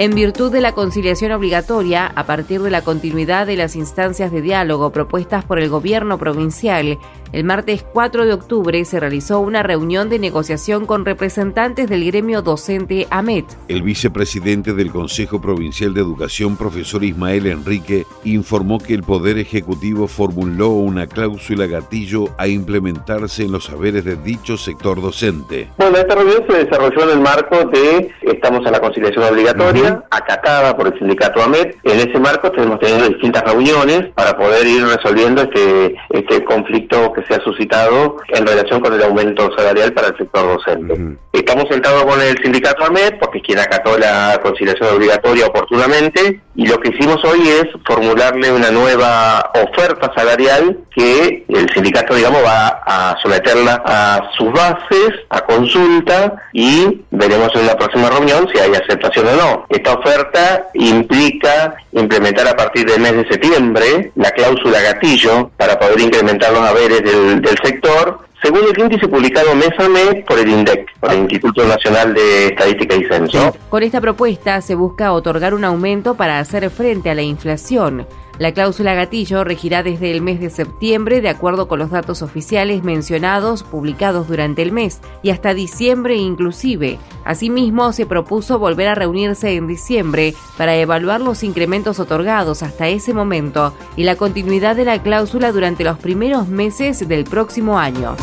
En 0.00 0.14
virtud 0.14 0.52
de 0.52 0.60
la 0.60 0.74
conciliación 0.74 1.32
obligatoria, 1.32 2.06
a 2.06 2.24
partir 2.24 2.62
de 2.62 2.70
la 2.70 2.82
continuidad 2.82 3.48
de 3.48 3.56
las 3.56 3.74
instancias 3.74 4.30
de 4.30 4.42
diálogo 4.42 4.92
propuestas 4.92 5.44
por 5.44 5.58
el 5.58 5.68
gobierno 5.68 6.18
provincial, 6.18 7.00
el 7.32 7.44
martes 7.44 7.84
4 7.92 8.26
de 8.26 8.32
octubre 8.32 8.84
se 8.84 9.00
realizó 9.00 9.40
una 9.40 9.62
reunión 9.62 10.08
de 10.08 10.18
negociación 10.18 10.86
con 10.86 11.04
representantes 11.04 11.88
del 11.88 12.04
gremio 12.04 12.42
docente 12.42 13.06
AMET. 13.10 13.44
El 13.68 13.82
vicepresidente 13.82 14.72
del 14.72 14.90
Consejo 14.90 15.40
Provincial 15.40 15.92
de 15.94 16.00
Educación, 16.00 16.56
profesor 16.56 17.04
Ismael 17.04 17.46
Enrique, 17.46 18.06
informó 18.24 18.78
que 18.78 18.94
el 18.94 19.02
Poder 19.02 19.38
Ejecutivo 19.38 20.08
formuló 20.08 20.70
una 20.70 21.06
cláusula 21.06 21.66
gatillo 21.66 22.28
a 22.38 22.48
implementarse 22.48 23.44
en 23.44 23.52
los 23.52 23.64
saberes 23.64 24.04
de 24.04 24.16
dicho 24.16 24.56
sector 24.56 25.00
docente. 25.00 25.68
Bueno, 25.76 25.98
esta 25.98 26.14
reunión 26.14 26.44
se 26.48 26.64
desarrolló 26.64 27.02
en 27.04 27.10
el 27.10 27.20
marco 27.20 27.64
de, 27.66 28.10
estamos 28.22 28.64
en 28.64 28.72
la 28.72 28.80
conciliación 28.80 29.24
obligatoria, 29.24 30.04
acatada 30.10 30.76
por 30.76 30.88
el 30.88 30.98
sindicato 30.98 31.42
AMET. 31.42 31.76
En 31.84 32.00
ese 32.08 32.18
marco 32.18 32.50
tenemos 32.50 32.80
tenido 32.80 33.08
distintas 33.08 33.42
reuniones 33.44 34.12
para 34.14 34.36
poder 34.36 34.66
ir 34.66 34.84
resolviendo 34.84 35.42
este, 35.42 35.96
este 36.10 36.44
conflicto 36.44 37.12
que 37.18 37.26
se 37.26 37.40
ha 37.40 37.44
suscitado 37.44 38.16
en 38.28 38.46
relación 38.46 38.80
con 38.80 38.92
el 38.92 39.02
aumento 39.02 39.50
salarial 39.56 39.92
para 39.92 40.08
el 40.08 40.16
sector 40.16 40.56
docente. 40.56 41.16
Estamos 41.32 41.64
sentados 41.70 42.04
con 42.04 42.20
el 42.20 42.36
sindicato 42.42 42.84
AMED, 42.84 43.18
porque 43.20 43.38
es 43.38 43.44
quien 43.44 43.58
acató 43.58 43.98
la 43.98 44.40
conciliación 44.42 44.94
obligatoria 44.94 45.46
oportunamente, 45.46 46.40
y 46.58 46.66
lo 46.66 46.80
que 46.80 46.88
hicimos 46.88 47.24
hoy 47.24 47.48
es 47.48 47.66
formularle 47.86 48.50
una 48.50 48.72
nueva 48.72 49.52
oferta 49.54 50.10
salarial 50.16 50.76
que 50.92 51.44
el 51.46 51.70
sindicato, 51.72 52.16
digamos, 52.16 52.42
va 52.44 52.82
a 52.84 53.16
someterla 53.22 53.80
a 53.86 54.28
sus 54.36 54.52
bases, 54.52 55.10
a 55.30 55.40
consulta, 55.42 56.34
y 56.52 57.02
veremos 57.12 57.54
en 57.54 57.64
la 57.64 57.76
próxima 57.76 58.10
reunión 58.10 58.48
si 58.52 58.58
hay 58.58 58.72
aceptación 58.74 59.28
o 59.28 59.36
no. 59.36 59.66
Esta 59.68 59.92
oferta 59.92 60.66
implica 60.74 61.76
implementar 61.92 62.48
a 62.48 62.56
partir 62.56 62.86
del 62.86 63.02
mes 63.02 63.12
de 63.12 63.28
septiembre 63.28 64.10
la 64.16 64.32
cláusula 64.32 64.80
gatillo 64.80 65.52
para 65.56 65.78
poder 65.78 66.00
incrementar 66.00 66.52
los 66.52 66.68
haberes 66.68 67.04
del, 67.04 67.58
sector 67.62 68.27
según 68.42 68.60
el 68.70 68.80
índice 68.80 69.08
publicado 69.08 69.54
mes 69.54 69.70
a 69.78 69.88
mes 69.88 70.24
por 70.26 70.38
el 70.38 70.48
INDEC, 70.48 70.98
por 71.00 71.12
el 71.12 71.20
Instituto 71.20 71.64
Nacional 71.66 72.14
de 72.14 72.46
Estadística 72.46 72.96
y 72.96 73.04
Censo. 73.04 73.56
Con 73.68 73.82
esta 73.82 74.00
propuesta 74.00 74.60
se 74.60 74.74
busca 74.74 75.12
otorgar 75.12 75.54
un 75.54 75.64
aumento 75.64 76.14
para 76.14 76.38
hacer 76.38 76.70
frente 76.70 77.10
a 77.10 77.14
la 77.14 77.22
inflación. 77.22 78.06
La 78.38 78.52
cláusula 78.52 78.94
gatillo 78.94 79.42
regirá 79.42 79.82
desde 79.82 80.12
el 80.12 80.22
mes 80.22 80.38
de 80.38 80.48
septiembre 80.48 81.20
de 81.20 81.28
acuerdo 81.28 81.66
con 81.66 81.80
los 81.80 81.90
datos 81.90 82.22
oficiales 82.22 82.84
mencionados 82.84 83.64
publicados 83.64 84.28
durante 84.28 84.62
el 84.62 84.70
mes 84.70 85.00
y 85.24 85.30
hasta 85.30 85.54
diciembre 85.54 86.14
inclusive. 86.14 86.98
Asimismo, 87.24 87.92
se 87.92 88.06
propuso 88.06 88.60
volver 88.60 88.88
a 88.88 88.94
reunirse 88.94 89.56
en 89.56 89.66
diciembre 89.66 90.34
para 90.56 90.76
evaluar 90.76 91.20
los 91.20 91.42
incrementos 91.42 91.98
otorgados 91.98 92.62
hasta 92.62 92.86
ese 92.86 93.12
momento 93.12 93.74
y 93.96 94.04
la 94.04 94.14
continuidad 94.14 94.76
de 94.76 94.84
la 94.84 95.02
cláusula 95.02 95.50
durante 95.50 95.82
los 95.82 95.98
primeros 95.98 96.46
meses 96.46 97.08
del 97.08 97.24
próximo 97.24 97.78
año. 97.78 98.16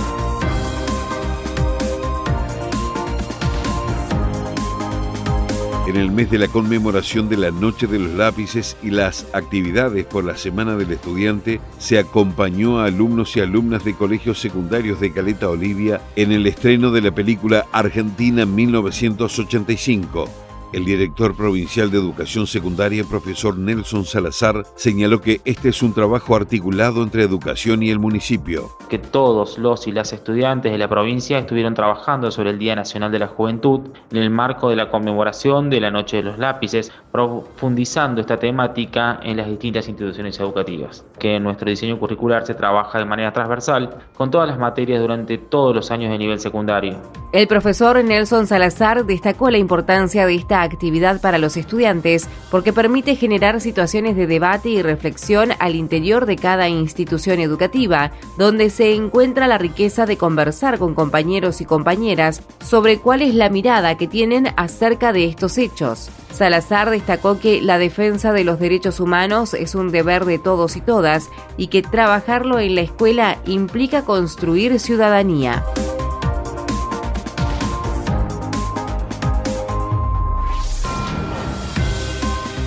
En 5.96 6.02
el 6.02 6.12
mes 6.12 6.30
de 6.30 6.40
la 6.40 6.50
conmemoración 6.50 7.30
de 7.30 7.38
la 7.38 7.52
Noche 7.52 7.88
de 7.88 8.00
los 8.00 8.12
Lápices 8.12 8.76
y 8.84 8.90
las 8.90 9.28
actividades 9.32 10.06
por 10.06 10.26
la 10.26 10.36
Semana 10.36 10.76
del 10.76 10.92
Estudiante, 10.92 11.62
se 11.78 11.98
acompañó 11.98 12.80
a 12.80 12.88
alumnos 12.88 13.38
y 13.38 13.40
alumnas 13.40 13.86
de 13.86 13.94
colegios 13.94 14.40
secundarios 14.40 15.00
de 15.00 15.14
Caleta 15.14 15.50
Olivia 15.50 16.02
en 16.18 16.34
el 16.34 16.48
estreno 16.48 16.92
de 16.92 17.02
la 17.02 17.12
película 17.12 17.66
Argentina 17.72 18.46
1985 18.46 20.45
el 20.74 20.86
director 20.86 21.36
provincial 21.36 21.92
de 21.92 21.98
Educación 21.98 22.48
Secundaria, 22.48 23.04
profesor 23.04 23.58
Nelson 23.58 24.06
Salazar, 24.06 24.64
señaló 24.76 25.22
que 25.22 25.42
este 25.46 25.70
es 25.70 25.82
un 25.82 25.94
trabajo 25.94 26.36
articulado 26.36 27.04
entre 27.04 27.24
educación 27.24 27.84
y 27.84 27.90
el 27.90 28.00
municipio. 28.00 28.70
Que 28.90 29.00
todos 29.00 29.58
los 29.58 29.88
y 29.88 29.92
las 29.92 30.14
estudiantes 30.14 30.72
de 30.72 30.78
la 30.78 30.88
provincia 30.88 31.38
estuvieron 31.38 31.74
trabajando 31.74 32.32
sobre 32.32 32.52
el 32.52 32.60
Día 32.60 32.76
Nacional 32.76 33.12
de 33.12 33.20
la 33.20 33.28
Juventud 33.28 33.82
en 34.12 34.18
el 34.18 34.30
marco 34.30 34.70
de 34.70 34.76
la 34.76 34.90
conmemoración 34.90 35.70
de 35.70 35.82
la 35.82 35.92
Noche 35.92 36.18
de 36.18 36.24
los 36.24 36.38
Lápices, 36.38 36.92
profundizando 37.12 38.22
esta 38.22 38.38
temática 38.38 39.20
en 39.24 39.38
las 39.38 39.48
distintas 39.48 39.88
instituciones 39.88 40.40
educativas. 40.40 41.06
Que 41.20 41.36
en 41.36 41.44
nuestro 41.44 41.70
diseño 41.70 42.00
curricular 42.00 42.46
se 42.46 42.54
trabaja 42.54 43.00
de 43.00 43.06
manera 43.06 43.32
transversal 43.32 43.98
con 44.16 44.32
todas 44.32 44.48
las 44.48 44.60
materias 44.60 45.02
durante 45.02 45.38
todos 45.38 45.76
los 45.76 45.92
años 45.92 46.12
de 46.12 46.18
nivel 46.18 46.40
secundario. 46.40 46.98
El 47.32 47.48
profesor 47.48 48.04
Nelson 48.04 48.48
Salazar 48.48 49.06
destacó 49.06 49.50
la 49.50 49.58
importancia 49.58 50.26
de 50.26 50.34
actividad 50.62 51.22
para 51.22 51.38
los 51.38 51.58
estudiantes 51.58 52.28
porque 52.52 52.74
permite 52.74 53.16
generar 53.16 53.62
situaciones 53.62 54.16
de 54.16 54.28
debate 54.28 54.70
y 54.70 54.82
reflexión 54.82 55.52
al 55.60 55.76
interior 55.76 56.26
de 56.26 56.36
cada 56.36 56.70
institución 56.70 57.40
educativa, 57.40 58.12
donde 58.38 58.70
se 58.70 58.94
encuentra 58.94 59.48
la 59.48 59.58
riqueza 59.58 60.06
de 60.06 60.18
conversar 60.18 60.80
con 60.80 60.96
compañeros 60.96 61.62
y 61.62 61.66
compañeras 61.66 62.42
sobre 62.64 63.00
cuál 63.00 63.22
es 63.22 63.36
la 63.36 63.50
mirada 63.50 63.98
que 63.98 64.08
tienen 64.08 64.48
acerca 64.58 65.14
de 65.14 65.26
estos 65.26 65.58
hechos. 65.58 66.10
Salazar 66.32 66.90
destacó 66.90 67.40
que 67.40 67.62
la 67.62 67.78
defensa 67.78 68.34
de 68.34 68.44
los 68.44 68.60
derechos 68.60 69.00
humanos 69.00 69.54
es 69.54 69.74
un 69.74 69.92
deber 69.92 70.26
de 70.26 70.38
todos 70.38 70.76
y 70.76 70.82
todas 70.82 71.30
y 71.56 71.68
que 71.68 71.82
trabajarlo 71.82 72.60
en 72.60 72.76
la 72.76 72.82
escuela 72.82 73.38
implica 73.46 74.04
construir 74.04 74.80
ciudadanía. 74.80 75.64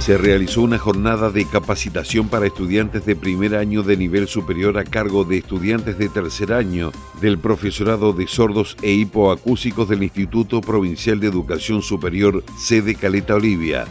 Se 0.08 0.16
realizó 0.16 0.62
una 0.62 0.78
jornada 0.78 1.28
de 1.30 1.44
capacitación 1.44 2.30
para 2.30 2.46
estudiantes 2.46 3.04
de 3.04 3.14
primer 3.14 3.54
año 3.54 3.82
de 3.82 3.94
nivel 3.94 4.26
superior 4.26 4.78
a 4.78 4.84
cargo 4.84 5.22
de 5.24 5.36
estudiantes 5.36 5.98
de 5.98 6.08
tercer 6.08 6.54
año 6.54 6.92
del 7.20 7.38
profesorado 7.38 8.14
de 8.14 8.26
sordos 8.26 8.74
e 8.80 8.90
hipoacúsicos 8.92 9.86
del 9.86 10.02
Instituto 10.02 10.62
Provincial 10.62 11.20
de 11.20 11.26
Educación 11.26 11.82
Superior, 11.82 12.42
sede 12.56 12.94
Caleta 12.94 13.34
Olivia. 13.34 13.84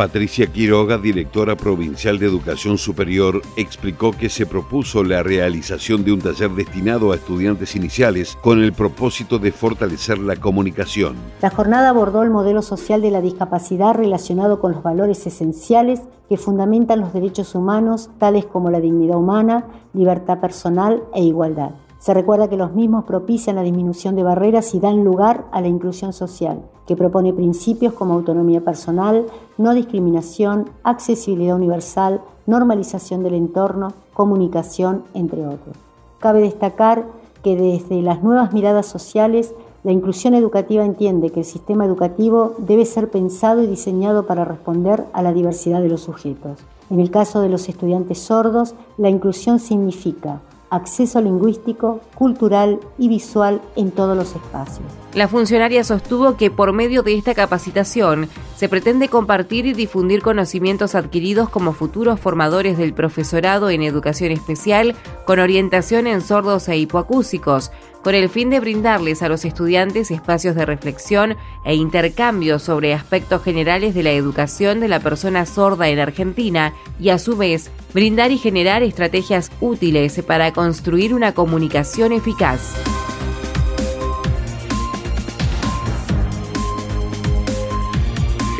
Patricia 0.00 0.46
Quiroga, 0.46 0.96
directora 0.96 1.56
provincial 1.56 2.18
de 2.18 2.24
Educación 2.24 2.78
Superior, 2.78 3.42
explicó 3.56 4.12
que 4.12 4.30
se 4.30 4.46
propuso 4.46 5.04
la 5.04 5.22
realización 5.22 6.04
de 6.04 6.12
un 6.12 6.22
taller 6.22 6.52
destinado 6.52 7.12
a 7.12 7.16
estudiantes 7.16 7.76
iniciales 7.76 8.34
con 8.40 8.62
el 8.62 8.72
propósito 8.72 9.38
de 9.38 9.52
fortalecer 9.52 10.16
la 10.16 10.36
comunicación. 10.36 11.16
La 11.42 11.50
jornada 11.50 11.90
abordó 11.90 12.22
el 12.22 12.30
modelo 12.30 12.62
social 12.62 13.02
de 13.02 13.10
la 13.10 13.20
discapacidad 13.20 13.92
relacionado 13.92 14.58
con 14.58 14.72
los 14.72 14.82
valores 14.82 15.26
esenciales 15.26 16.00
que 16.30 16.38
fundamentan 16.38 17.00
los 17.00 17.12
derechos 17.12 17.54
humanos, 17.54 18.08
tales 18.16 18.46
como 18.46 18.70
la 18.70 18.80
dignidad 18.80 19.18
humana, 19.18 19.66
libertad 19.92 20.40
personal 20.40 21.02
e 21.12 21.24
igualdad. 21.24 21.72
Se 22.00 22.14
recuerda 22.14 22.48
que 22.48 22.56
los 22.56 22.72
mismos 22.72 23.04
propician 23.04 23.56
la 23.56 23.62
disminución 23.62 24.16
de 24.16 24.22
barreras 24.22 24.74
y 24.74 24.80
dan 24.80 25.04
lugar 25.04 25.44
a 25.52 25.60
la 25.60 25.68
inclusión 25.68 26.14
social, 26.14 26.62
que 26.86 26.96
propone 26.96 27.34
principios 27.34 27.92
como 27.92 28.14
autonomía 28.14 28.62
personal, 28.62 29.26
no 29.58 29.74
discriminación, 29.74 30.70
accesibilidad 30.82 31.56
universal, 31.56 32.22
normalización 32.46 33.22
del 33.22 33.34
entorno, 33.34 33.92
comunicación, 34.14 35.04
entre 35.12 35.46
otros. 35.46 35.76
Cabe 36.20 36.40
destacar 36.40 37.04
que 37.42 37.54
desde 37.54 38.00
las 38.00 38.22
nuevas 38.22 38.54
miradas 38.54 38.86
sociales, 38.86 39.54
la 39.84 39.92
inclusión 39.92 40.32
educativa 40.32 40.86
entiende 40.86 41.28
que 41.28 41.40
el 41.40 41.46
sistema 41.46 41.84
educativo 41.84 42.54
debe 42.56 42.86
ser 42.86 43.10
pensado 43.10 43.62
y 43.62 43.66
diseñado 43.66 44.26
para 44.26 44.46
responder 44.46 45.04
a 45.12 45.20
la 45.20 45.34
diversidad 45.34 45.82
de 45.82 45.90
los 45.90 46.00
sujetos. 46.00 46.60
En 46.88 46.98
el 46.98 47.10
caso 47.10 47.42
de 47.42 47.50
los 47.50 47.68
estudiantes 47.68 48.20
sordos, 48.20 48.74
la 48.96 49.10
inclusión 49.10 49.58
significa 49.58 50.40
acceso 50.70 51.20
lingüístico, 51.20 52.00
cultural 52.14 52.80
y 52.98 53.08
visual 53.08 53.60
en 53.76 53.90
todos 53.90 54.16
los 54.16 54.34
espacios. 54.34 54.99
La 55.14 55.26
funcionaria 55.26 55.82
sostuvo 55.82 56.36
que 56.36 56.52
por 56.52 56.72
medio 56.72 57.02
de 57.02 57.16
esta 57.16 57.34
capacitación 57.34 58.28
se 58.54 58.68
pretende 58.68 59.08
compartir 59.08 59.66
y 59.66 59.72
difundir 59.72 60.22
conocimientos 60.22 60.94
adquiridos 60.94 61.48
como 61.48 61.72
futuros 61.72 62.20
formadores 62.20 62.78
del 62.78 62.94
profesorado 62.94 63.70
en 63.70 63.82
educación 63.82 64.30
especial 64.30 64.94
con 65.26 65.40
orientación 65.40 66.06
en 66.06 66.20
sordos 66.20 66.68
e 66.68 66.76
hipoacúsicos, 66.76 67.72
con 68.02 68.14
el 68.14 68.28
fin 68.28 68.50
de 68.50 68.60
brindarles 68.60 69.22
a 69.22 69.28
los 69.28 69.44
estudiantes 69.44 70.12
espacios 70.12 70.54
de 70.54 70.64
reflexión 70.64 71.36
e 71.64 71.74
intercambio 71.74 72.60
sobre 72.60 72.94
aspectos 72.94 73.42
generales 73.42 73.94
de 73.94 74.04
la 74.04 74.12
educación 74.12 74.78
de 74.78 74.88
la 74.88 75.00
persona 75.00 75.44
sorda 75.44 75.88
en 75.88 75.98
Argentina 75.98 76.72
y 77.00 77.08
a 77.08 77.18
su 77.18 77.36
vez 77.36 77.72
brindar 77.92 78.30
y 78.30 78.38
generar 78.38 78.84
estrategias 78.84 79.50
útiles 79.60 80.22
para 80.22 80.52
construir 80.52 81.14
una 81.14 81.32
comunicación 81.32 82.12
eficaz. 82.12 82.76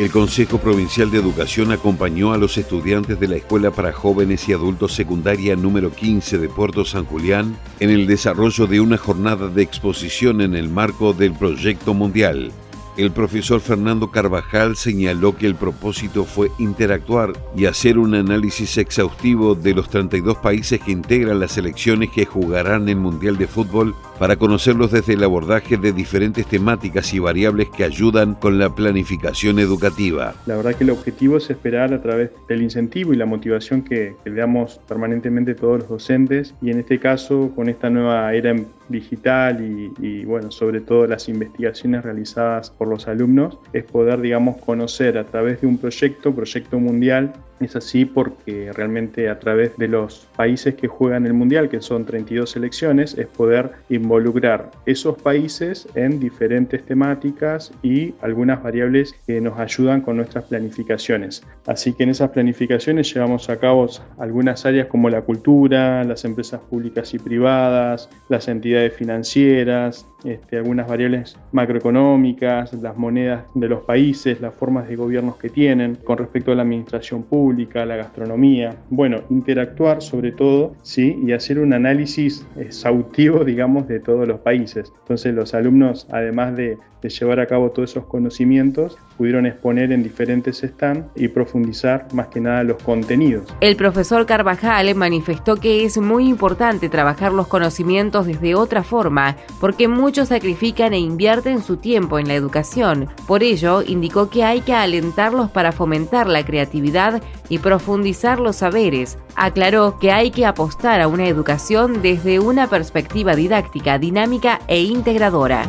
El 0.01 0.09
Consejo 0.09 0.57
Provincial 0.57 1.11
de 1.11 1.19
Educación 1.19 1.71
acompañó 1.71 2.33
a 2.33 2.37
los 2.39 2.57
estudiantes 2.57 3.19
de 3.19 3.27
la 3.27 3.35
Escuela 3.35 3.69
para 3.69 3.93
Jóvenes 3.93 4.49
y 4.49 4.53
Adultos 4.53 4.95
Secundaria 4.95 5.55
número 5.55 5.91
15 5.91 6.39
de 6.39 6.49
Puerto 6.49 6.83
San 6.85 7.05
Julián 7.05 7.55
en 7.79 7.91
el 7.91 8.07
desarrollo 8.07 8.65
de 8.65 8.81
una 8.81 8.97
jornada 8.97 9.47
de 9.47 9.61
exposición 9.61 10.41
en 10.41 10.55
el 10.55 10.69
marco 10.69 11.13
del 11.13 11.33
Proyecto 11.33 11.93
Mundial. 11.93 12.51
El 12.97 13.11
profesor 13.11 13.61
Fernando 13.61 14.09
Carvajal 14.09 14.75
señaló 14.75 15.37
que 15.37 15.45
el 15.45 15.53
propósito 15.53 16.25
fue 16.25 16.49
interactuar 16.57 17.33
y 17.55 17.65
hacer 17.65 17.99
un 17.99 18.15
análisis 18.15 18.79
exhaustivo 18.79 19.53
de 19.53 19.75
los 19.75 19.87
32 19.87 20.37
países 20.37 20.81
que 20.81 20.93
integran 20.93 21.39
las 21.39 21.51
selecciones 21.51 22.09
que 22.09 22.25
jugarán 22.25 22.89
el 22.89 22.95
Mundial 22.95 23.37
de 23.37 23.45
Fútbol 23.45 23.93
para 24.21 24.35
conocerlos 24.35 24.91
desde 24.91 25.13
el 25.13 25.23
abordaje 25.23 25.77
de 25.77 25.93
diferentes 25.93 26.45
temáticas 26.45 27.11
y 27.11 27.17
variables 27.17 27.69
que 27.69 27.83
ayudan 27.83 28.35
con 28.35 28.59
la 28.59 28.69
planificación 28.69 29.57
educativa. 29.57 30.35
La 30.45 30.57
verdad 30.57 30.75
que 30.75 30.83
el 30.83 30.91
objetivo 30.91 31.37
es 31.37 31.49
esperar 31.49 31.91
a 31.91 32.03
través 32.03 32.29
del 32.47 32.61
incentivo 32.61 33.13
y 33.13 33.17
la 33.17 33.25
motivación 33.25 33.81
que, 33.81 34.13
le 34.23 34.31
damos 34.35 34.79
permanentemente 34.87 35.55
todos 35.55 35.79
los 35.79 35.89
docentes 35.89 36.53
y 36.61 36.69
en 36.69 36.81
este 36.81 36.99
caso 36.99 37.51
con 37.55 37.67
esta 37.67 37.89
nueva 37.89 38.31
era 38.35 38.55
digital 38.89 39.59
y, 39.65 39.91
y 39.99 40.23
bueno, 40.23 40.51
sobre 40.51 40.81
todo 40.81 41.07
las 41.07 41.27
investigaciones 41.27 42.03
realizadas 42.03 42.69
por 42.69 42.89
los 42.89 43.07
alumnos 43.07 43.57
es 43.73 43.85
poder, 43.85 44.21
digamos, 44.21 44.57
conocer 44.57 45.17
a 45.17 45.23
través 45.23 45.61
de 45.61 45.67
un 45.67 45.79
proyecto, 45.79 46.31
proyecto 46.31 46.79
mundial, 46.79 47.33
es 47.65 47.75
así 47.75 48.05
porque 48.05 48.71
realmente 48.73 49.29
a 49.29 49.39
través 49.39 49.75
de 49.77 49.87
los 49.87 50.27
países 50.35 50.75
que 50.75 50.87
juegan 50.87 51.25
el 51.25 51.33
Mundial, 51.33 51.69
que 51.69 51.81
son 51.81 52.05
32 52.05 52.49
selecciones, 52.49 53.17
es 53.17 53.27
poder 53.27 53.71
involucrar 53.89 54.71
esos 54.85 55.21
países 55.21 55.87
en 55.95 56.19
diferentes 56.19 56.85
temáticas 56.85 57.71
y 57.83 58.13
algunas 58.21 58.61
variables 58.61 59.13
que 59.25 59.41
nos 59.41 59.59
ayudan 59.59 60.01
con 60.01 60.17
nuestras 60.17 60.45
planificaciones. 60.45 61.43
Así 61.67 61.93
que 61.93 62.03
en 62.03 62.09
esas 62.09 62.31
planificaciones 62.31 63.13
llevamos 63.13 63.49
a 63.49 63.57
cabo 63.57 63.87
algunas 64.17 64.65
áreas 64.65 64.87
como 64.87 65.09
la 65.09 65.21
cultura, 65.21 66.03
las 66.03 66.25
empresas 66.25 66.61
públicas 66.61 67.13
y 67.13 67.19
privadas, 67.19 68.09
las 68.29 68.47
entidades 68.47 68.93
financieras, 68.93 70.05
este, 70.23 70.57
algunas 70.57 70.87
variables 70.87 71.37
macroeconómicas, 71.51 72.73
las 72.73 72.97
monedas 72.97 73.43
de 73.55 73.67
los 73.67 73.81
países, 73.81 74.41
las 74.41 74.53
formas 74.53 74.87
de 74.87 74.95
gobiernos 74.95 75.37
que 75.37 75.49
tienen 75.49 75.95
con 75.95 76.17
respecto 76.17 76.51
a 76.51 76.55
la 76.55 76.63
administración 76.63 77.23
pública, 77.23 77.85
la 77.85 77.95
gastronomía. 77.95 78.75
Bueno, 78.89 79.21
interactuar 79.29 80.01
sobre 80.01 80.31
todo, 80.31 80.73
¿sí? 80.83 81.19
Y 81.25 81.31
hacer 81.31 81.59
un 81.59 81.73
análisis 81.73 82.45
exhaustivo, 82.57 83.43
digamos, 83.45 83.87
de 83.87 83.99
todos 83.99 84.27
los 84.27 84.39
países. 84.39 84.91
Entonces 85.01 85.33
los 85.33 85.53
alumnos, 85.53 86.07
además 86.11 86.55
de, 86.55 86.77
de 87.01 87.09
llevar 87.09 87.39
a 87.39 87.47
cabo 87.47 87.71
todos 87.71 87.91
esos 87.91 88.05
conocimientos, 88.05 88.97
pudieron 89.17 89.45
exponer 89.45 89.91
en 89.91 90.03
diferentes 90.03 90.59
stands 90.61 91.07
y 91.15 91.27
profundizar 91.27 92.07
más 92.13 92.27
que 92.27 92.41
nada 92.41 92.63
los 92.63 92.81
contenidos. 92.81 93.43
El 93.59 93.75
profesor 93.75 94.25
Carvajal 94.25 94.93
manifestó 94.95 95.57
que 95.57 95.85
es 95.85 95.97
muy 95.97 96.27
importante 96.27 96.89
trabajar 96.89 97.31
los 97.31 97.47
conocimientos 97.47 98.25
desde 98.25 98.55
otra 98.55 98.83
forma, 98.83 99.37
porque 99.59 99.87
muchos 99.87 100.29
sacrifican 100.29 100.93
e 100.93 100.99
invierten 100.99 101.61
su 101.61 101.77
tiempo 101.77 102.19
en 102.19 102.27
la 102.27 102.35
educación. 102.35 103.09
Por 103.27 103.43
ello, 103.43 103.81
indicó 103.81 104.29
que 104.29 104.43
hay 104.43 104.61
que 104.61 104.73
alentarlos 104.73 105.51
para 105.51 105.71
fomentar 105.71 106.27
la 106.27 106.45
creatividad 106.45 107.21
y 107.49 107.59
profundizar 107.59 108.39
los 108.39 108.57
saberes. 108.57 109.17
Aclaró 109.35 109.99
que 109.99 110.11
hay 110.11 110.31
que 110.31 110.45
apostar 110.45 111.01
a 111.01 111.07
una 111.07 111.27
educación 111.27 112.01
desde 112.01 112.39
una 112.39 112.67
perspectiva 112.67 113.35
didáctica, 113.35 113.97
dinámica 113.97 114.59
e 114.67 114.81
integradora. 114.81 115.63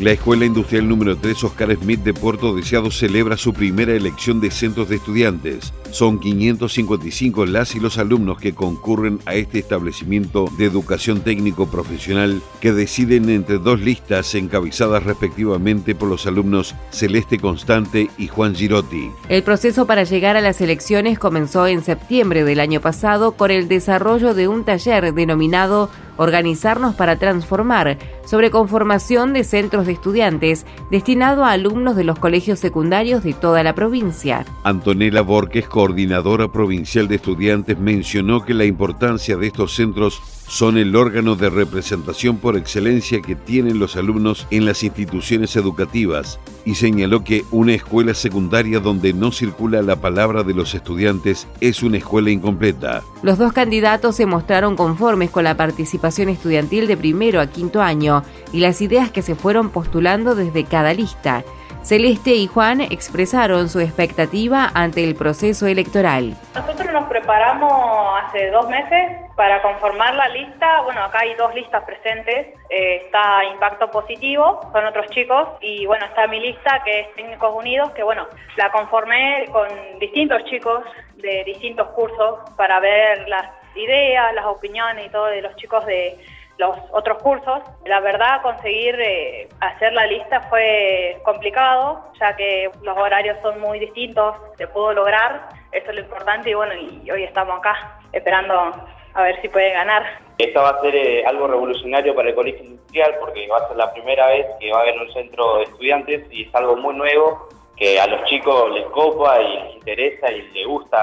La 0.00 0.10
Escuela 0.10 0.44
Industrial 0.44 0.86
número 0.86 1.16
3 1.16 1.44
Oscar 1.44 1.74
Smith 1.74 2.00
de 2.00 2.12
Puerto 2.12 2.54
Deseado 2.54 2.90
celebra 2.90 3.38
su 3.38 3.54
primera 3.54 3.94
elección 3.94 4.42
de 4.42 4.50
centros 4.50 4.90
de 4.90 4.96
estudiantes. 4.96 5.72
Son 5.90 6.20
555 6.20 7.46
las 7.46 7.74
y 7.74 7.80
los 7.80 7.96
alumnos 7.96 8.38
que 8.38 8.54
concurren 8.54 9.20
a 9.24 9.34
este 9.36 9.58
establecimiento 9.58 10.48
de 10.58 10.66
educación 10.66 11.22
técnico 11.22 11.70
profesional 11.70 12.42
que 12.60 12.74
deciden 12.74 13.30
entre 13.30 13.56
dos 13.56 13.80
listas 13.80 14.34
encabezadas 14.34 15.02
respectivamente 15.04 15.94
por 15.94 16.10
los 16.10 16.26
alumnos 16.26 16.74
Celeste 16.90 17.38
Constante 17.38 18.10
y 18.18 18.28
Juan 18.28 18.54
Girotti. 18.54 19.10
El 19.30 19.44
proceso 19.44 19.86
para 19.86 20.04
llegar 20.04 20.36
a 20.36 20.42
las 20.42 20.60
elecciones 20.60 21.18
comenzó 21.18 21.66
en 21.66 21.82
septiembre 21.82 22.44
del 22.44 22.60
año 22.60 22.82
pasado 22.82 23.32
con 23.32 23.50
el 23.50 23.66
desarrollo 23.66 24.34
de 24.34 24.46
un 24.46 24.64
taller 24.64 25.14
denominado 25.14 25.88
Organizarnos 26.16 26.94
para 26.94 27.16
Transformar, 27.16 27.98
sobre 28.24 28.50
conformación 28.50 29.32
de 29.32 29.44
centros 29.44 29.86
de 29.86 29.92
estudiantes 29.92 30.66
destinado 30.90 31.44
a 31.44 31.52
alumnos 31.52 31.96
de 31.96 32.04
los 32.04 32.18
colegios 32.18 32.58
secundarios 32.58 33.22
de 33.22 33.32
toda 33.32 33.62
la 33.62 33.74
provincia. 33.74 34.44
Antonella 34.64 35.22
Borges, 35.22 35.68
coordinadora 35.68 36.48
provincial 36.48 37.08
de 37.08 37.16
estudiantes, 37.16 37.78
mencionó 37.78 38.44
que 38.44 38.54
la 38.54 38.64
importancia 38.64 39.36
de 39.36 39.46
estos 39.46 39.74
centros 39.74 40.20
son 40.48 40.78
el 40.78 40.94
órgano 40.94 41.34
de 41.34 41.50
representación 41.50 42.38
por 42.38 42.56
excelencia 42.56 43.20
que 43.20 43.34
tienen 43.34 43.78
los 43.78 43.96
alumnos 43.96 44.46
en 44.50 44.64
las 44.64 44.82
instituciones 44.82 45.56
educativas 45.56 46.38
y 46.64 46.74
señaló 46.74 47.24
que 47.24 47.44
una 47.50 47.74
escuela 47.74 48.14
secundaria 48.14 48.80
donde 48.80 49.12
no 49.12 49.32
circula 49.32 49.82
la 49.82 49.96
palabra 49.96 50.42
de 50.42 50.54
los 50.54 50.74
estudiantes 50.74 51.46
es 51.60 51.82
una 51.82 51.98
escuela 51.98 52.30
incompleta. 52.30 53.02
Los 53.22 53.38
dos 53.38 53.52
candidatos 53.52 54.16
se 54.16 54.26
mostraron 54.26 54.76
conformes 54.76 55.30
con 55.30 55.44
la 55.44 55.56
participación 55.56 56.28
estudiantil 56.28 56.86
de 56.86 56.96
primero 56.96 57.40
a 57.40 57.46
quinto 57.46 57.82
año 57.82 58.22
y 58.52 58.60
las 58.60 58.80
ideas 58.80 59.10
que 59.10 59.22
se 59.22 59.34
fueron 59.34 59.70
postulando 59.70 60.34
desde 60.34 60.64
cada 60.64 60.94
lista. 60.94 61.44
Celeste 61.86 62.30
y 62.30 62.48
Juan 62.48 62.80
expresaron 62.80 63.68
su 63.68 63.78
expectativa 63.78 64.72
ante 64.74 65.04
el 65.04 65.14
proceso 65.14 65.68
electoral. 65.68 66.34
Nosotros 66.52 66.92
nos 66.92 67.06
preparamos 67.06 68.24
hace 68.24 68.50
dos 68.50 68.68
meses 68.68 69.20
para 69.36 69.62
conformar 69.62 70.16
la 70.16 70.26
lista. 70.30 70.80
Bueno, 70.80 71.04
acá 71.04 71.20
hay 71.20 71.34
dos 71.34 71.54
listas 71.54 71.84
presentes. 71.84 72.48
Eh, 72.70 73.02
está 73.04 73.44
Impacto 73.52 73.88
Positivo, 73.88 74.68
son 74.72 74.84
otros 74.84 75.06
chicos, 75.10 75.46
y 75.60 75.86
bueno, 75.86 76.06
está 76.06 76.26
mi 76.26 76.40
lista 76.40 76.82
que 76.84 77.02
es 77.02 77.14
Técnicos 77.14 77.54
Unidos, 77.54 77.92
que 77.92 78.02
bueno, 78.02 78.26
la 78.56 78.72
conformé 78.72 79.46
con 79.52 79.68
distintos 80.00 80.42
chicos 80.46 80.82
de 81.18 81.44
distintos 81.44 81.86
cursos 81.90 82.40
para 82.56 82.80
ver 82.80 83.28
las 83.28 83.48
ideas, 83.76 84.34
las 84.34 84.46
opiniones 84.46 85.06
y 85.06 85.10
todo 85.10 85.26
de 85.26 85.40
los 85.40 85.54
chicos 85.54 85.86
de 85.86 86.18
los 86.58 86.76
otros 86.92 87.22
cursos. 87.22 87.60
La 87.84 88.00
verdad, 88.00 88.42
conseguir 88.42 88.98
eh, 89.00 89.48
hacer 89.60 89.92
la 89.92 90.06
lista 90.06 90.40
fue 90.48 91.18
complicado, 91.24 92.02
ya 92.20 92.34
que 92.36 92.70
los 92.82 92.96
horarios 92.96 93.36
son 93.42 93.60
muy 93.60 93.78
distintos, 93.78 94.36
se 94.56 94.66
pudo 94.68 94.92
lograr, 94.92 95.48
eso 95.72 95.90
es 95.90 95.94
lo 95.94 96.00
importante 96.00 96.50
y 96.50 96.54
bueno, 96.54 96.74
y 96.74 97.10
hoy 97.10 97.24
estamos 97.24 97.58
acá 97.58 97.98
esperando 98.12 98.72
a 99.14 99.22
ver 99.22 99.40
si 99.40 99.48
puede 99.48 99.72
ganar. 99.72 100.04
Esto 100.38 100.62
va 100.62 100.70
a 100.70 100.80
ser 100.82 100.94
eh, 100.94 101.24
algo 101.26 101.46
revolucionario 101.46 102.14
para 102.14 102.28
el 102.28 102.34
colegio 102.34 102.64
industrial 102.64 103.14
porque 103.18 103.48
va 103.48 103.58
a 103.58 103.68
ser 103.68 103.76
la 103.76 103.92
primera 103.92 104.26
vez 104.28 104.46
que 104.60 104.70
va 104.70 104.78
a 104.78 104.82
haber 104.82 104.98
un 104.98 105.12
centro 105.12 105.56
de 105.56 105.64
estudiantes 105.64 106.26
y 106.30 106.42
es 106.42 106.54
algo 106.54 106.76
muy 106.76 106.94
nuevo 106.94 107.48
que 107.76 107.98
a 108.00 108.06
los 108.06 108.24
chicos 108.24 108.70
les 108.72 108.84
copa 108.86 109.40
y 109.40 109.56
les 109.56 109.74
interesa 109.76 110.30
y 110.30 110.42
les 110.52 110.66
gusta 110.66 110.98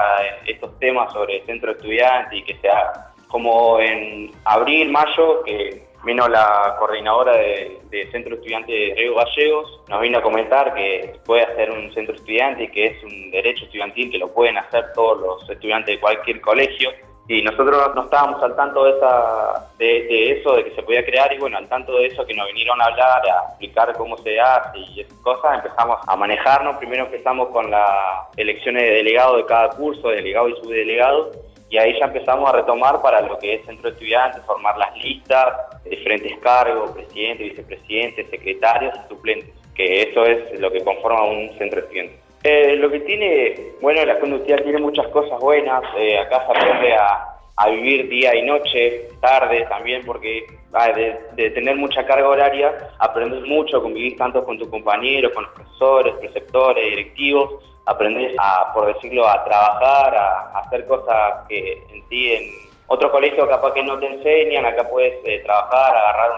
estos 0.46 0.78
temas 0.78 1.12
sobre 1.12 1.38
el 1.38 1.46
centro 1.46 1.72
de 1.72 1.78
estudiantes 1.78 2.38
y 2.38 2.42
que 2.42 2.56
sea 2.58 3.13
como 3.34 3.80
en 3.80 4.30
abril, 4.44 4.92
mayo, 4.92 5.42
que 5.42 5.82
vino 6.04 6.28
la 6.28 6.76
coordinadora 6.78 7.32
de, 7.34 7.80
Centro 8.12 8.36
Estudiante 8.36 8.70
de 8.70 8.94
Río 8.96 9.16
Gallegos, 9.16 9.80
nos 9.88 10.00
vino 10.02 10.18
a 10.18 10.22
comentar 10.22 10.72
que 10.72 11.16
puede 11.26 11.42
hacer 11.42 11.72
un 11.72 11.92
centro 11.92 12.14
estudiante 12.14 12.62
y 12.62 12.68
que 12.68 12.86
es 12.86 13.02
un 13.02 13.32
derecho 13.32 13.64
estudiantil 13.64 14.12
que 14.12 14.18
lo 14.18 14.32
pueden 14.32 14.56
hacer 14.56 14.92
todos 14.94 15.20
los 15.20 15.50
estudiantes 15.50 15.96
de 15.96 16.00
cualquier 16.00 16.40
colegio. 16.40 16.90
Y 17.26 17.42
nosotros 17.42 17.92
no 17.96 18.02
estábamos 18.02 18.40
al 18.40 18.54
tanto 18.54 18.84
de, 18.84 18.98
esa, 18.98 19.68
de, 19.78 20.30
eso, 20.38 20.54
de 20.54 20.64
que 20.66 20.74
se 20.76 20.82
podía 20.84 21.04
crear, 21.04 21.32
y 21.32 21.38
bueno, 21.38 21.58
al 21.58 21.68
tanto 21.68 21.96
de 21.96 22.06
eso 22.06 22.24
que 22.24 22.34
nos 22.34 22.46
vinieron 22.46 22.80
a 22.80 22.84
hablar, 22.84 23.20
a 23.28 23.48
explicar 23.48 23.92
cómo 23.94 24.16
se 24.18 24.38
hace 24.38 24.78
y 24.78 25.00
esas 25.00 25.18
cosas, 25.18 25.56
empezamos 25.56 25.98
a 26.06 26.14
manejarnos. 26.14 26.76
Primero 26.76 27.06
empezamos 27.06 27.48
con 27.48 27.68
las 27.68 28.28
elecciones 28.36 28.84
de 28.84 28.90
delegado 28.90 29.38
de 29.38 29.46
cada 29.46 29.70
curso, 29.70 30.10
delegado 30.10 30.48
y 30.50 30.56
subdelegado, 30.62 31.32
y 31.74 31.78
ahí 31.78 31.98
ya 31.98 32.04
empezamos 32.04 32.48
a 32.48 32.52
retomar 32.52 33.02
para 33.02 33.20
lo 33.20 33.36
que 33.36 33.54
es 33.54 33.66
centro 33.66 33.90
de 33.90 33.96
estudiantes, 33.96 34.40
formar 34.46 34.78
las 34.78 34.96
listas, 34.96 35.82
diferentes 35.84 36.38
cargos, 36.38 36.92
presidente, 36.92 37.42
vicepresidente, 37.42 38.30
secretarios 38.30 38.94
y 38.94 39.08
suplentes, 39.08 39.50
que 39.74 40.02
eso 40.02 40.24
es 40.24 40.60
lo 40.60 40.70
que 40.70 40.84
conforma 40.84 41.24
un 41.24 41.50
centro 41.58 41.80
de 41.80 41.86
estudiantes. 41.86 42.20
Eh, 42.44 42.76
lo 42.76 42.88
que 42.92 43.00
tiene, 43.00 43.72
bueno, 43.80 44.04
la 44.04 44.20
industrial 44.20 44.62
tiene 44.62 44.78
muchas 44.78 45.08
cosas 45.08 45.40
buenas, 45.40 45.82
eh, 45.98 46.16
acá 46.16 46.46
se 46.46 46.52
aprende 46.52 46.94
a, 46.94 47.30
vivir 47.68 48.08
día 48.08 48.36
y 48.36 48.42
noche, 48.42 49.08
tarde 49.20 49.66
también, 49.68 50.04
porque 50.06 50.46
ah, 50.74 50.92
de, 50.92 51.50
tener 51.50 51.74
mucha 51.74 52.06
carga 52.06 52.28
horaria, 52.28 52.72
aprendes 53.00 53.42
mucho, 53.48 53.82
convivir 53.82 54.16
tanto 54.16 54.44
con 54.44 54.58
tus 54.58 54.68
compañeros, 54.68 55.32
con 55.32 55.42
los 55.42 55.52
profesores, 55.54 56.14
preceptores, 56.20 56.84
directivos, 56.90 57.64
aprendes 57.86 58.34
a, 58.38 58.72
por 58.72 58.92
decirlo, 58.92 59.28
a 59.28 59.44
trabajar, 59.44 60.14
a, 60.16 60.58
hacer 60.60 60.86
cosas 60.86 61.46
que 61.48 61.82
en 61.90 62.08
ti 62.08 62.32
en 62.32 62.42
otro 62.86 63.10
colegio 63.10 63.48
capaz 63.48 63.72
que 63.72 63.82
no 63.82 63.98
te 63.98 64.06
enseñan, 64.06 64.66
acá 64.66 64.88
puedes 64.88 65.14
eh, 65.24 65.40
trabajar, 65.44 65.96
agarrar 65.96 66.30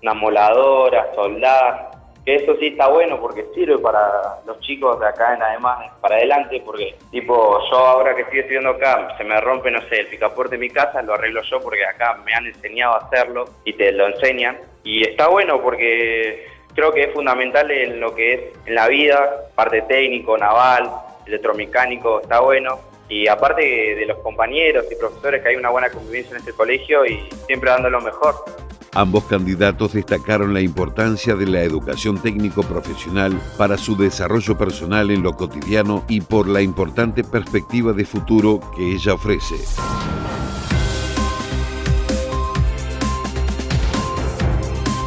una, 0.00 0.14
moladora, 0.14 1.12
soldar, 1.14 1.90
que 2.24 2.36
eso 2.36 2.54
sí 2.58 2.68
está 2.68 2.88
bueno 2.88 3.20
porque 3.20 3.46
sirve 3.54 3.78
para 3.78 4.38
los 4.46 4.58
chicos 4.60 4.98
de 5.00 5.06
acá 5.06 5.34
en 5.34 5.42
además 5.42 5.90
para 6.00 6.16
adelante 6.16 6.62
porque 6.64 6.96
tipo 7.10 7.58
yo 7.68 7.76
ahora 7.76 8.14
que 8.14 8.22
estoy 8.22 8.40
estudiando 8.40 8.70
acá 8.70 9.16
se 9.16 9.24
me 9.24 9.40
rompe 9.40 9.72
no 9.72 9.80
sé 9.88 10.00
el 10.00 10.06
picaporte 10.06 10.56
de 10.56 10.60
mi 10.60 10.70
casa 10.70 11.02
lo 11.02 11.14
arreglo 11.14 11.42
yo 11.42 11.60
porque 11.60 11.84
acá 11.84 12.14
me 12.24 12.32
han 12.32 12.46
enseñado 12.46 12.94
a 12.94 12.98
hacerlo 12.98 13.46
y 13.64 13.72
te 13.72 13.92
lo 13.92 14.06
enseñan. 14.06 14.58
Y 14.84 15.08
está 15.08 15.28
bueno 15.28 15.60
porque 15.62 16.46
creo 16.74 16.92
que 16.92 17.04
es 17.04 17.12
fundamental 17.12 17.70
en 17.70 18.00
lo 18.00 18.14
que 18.14 18.34
es 18.34 18.40
en 18.66 18.74
la 18.74 18.88
vida, 18.88 19.48
parte 19.54 19.82
técnico, 19.82 20.36
naval, 20.38 20.90
electromecánico, 21.26 22.20
está 22.20 22.40
bueno. 22.40 22.78
Y 23.08 23.28
aparte 23.28 23.62
de 23.62 24.06
los 24.06 24.18
compañeros 24.18 24.86
y 24.90 24.94
profesores, 24.94 25.42
que 25.42 25.50
hay 25.50 25.56
una 25.56 25.68
buena 25.70 25.90
convivencia 25.90 26.32
en 26.32 26.38
este 26.38 26.52
colegio 26.52 27.04
y 27.04 27.28
siempre 27.46 27.70
dando 27.70 27.90
lo 27.90 28.00
mejor. 28.00 28.34
Ambos 28.94 29.24
candidatos 29.24 29.94
destacaron 29.94 30.52
la 30.52 30.60
importancia 30.60 31.34
de 31.34 31.46
la 31.46 31.62
educación 31.62 32.20
técnico 32.20 32.62
profesional 32.62 33.38
para 33.56 33.78
su 33.78 33.96
desarrollo 33.96 34.56
personal 34.56 35.10
en 35.10 35.22
lo 35.22 35.32
cotidiano 35.32 36.04
y 36.08 36.20
por 36.20 36.46
la 36.46 36.60
importante 36.60 37.24
perspectiva 37.24 37.94
de 37.94 38.04
futuro 38.04 38.60
que 38.76 38.92
ella 38.92 39.14
ofrece. 39.14 39.54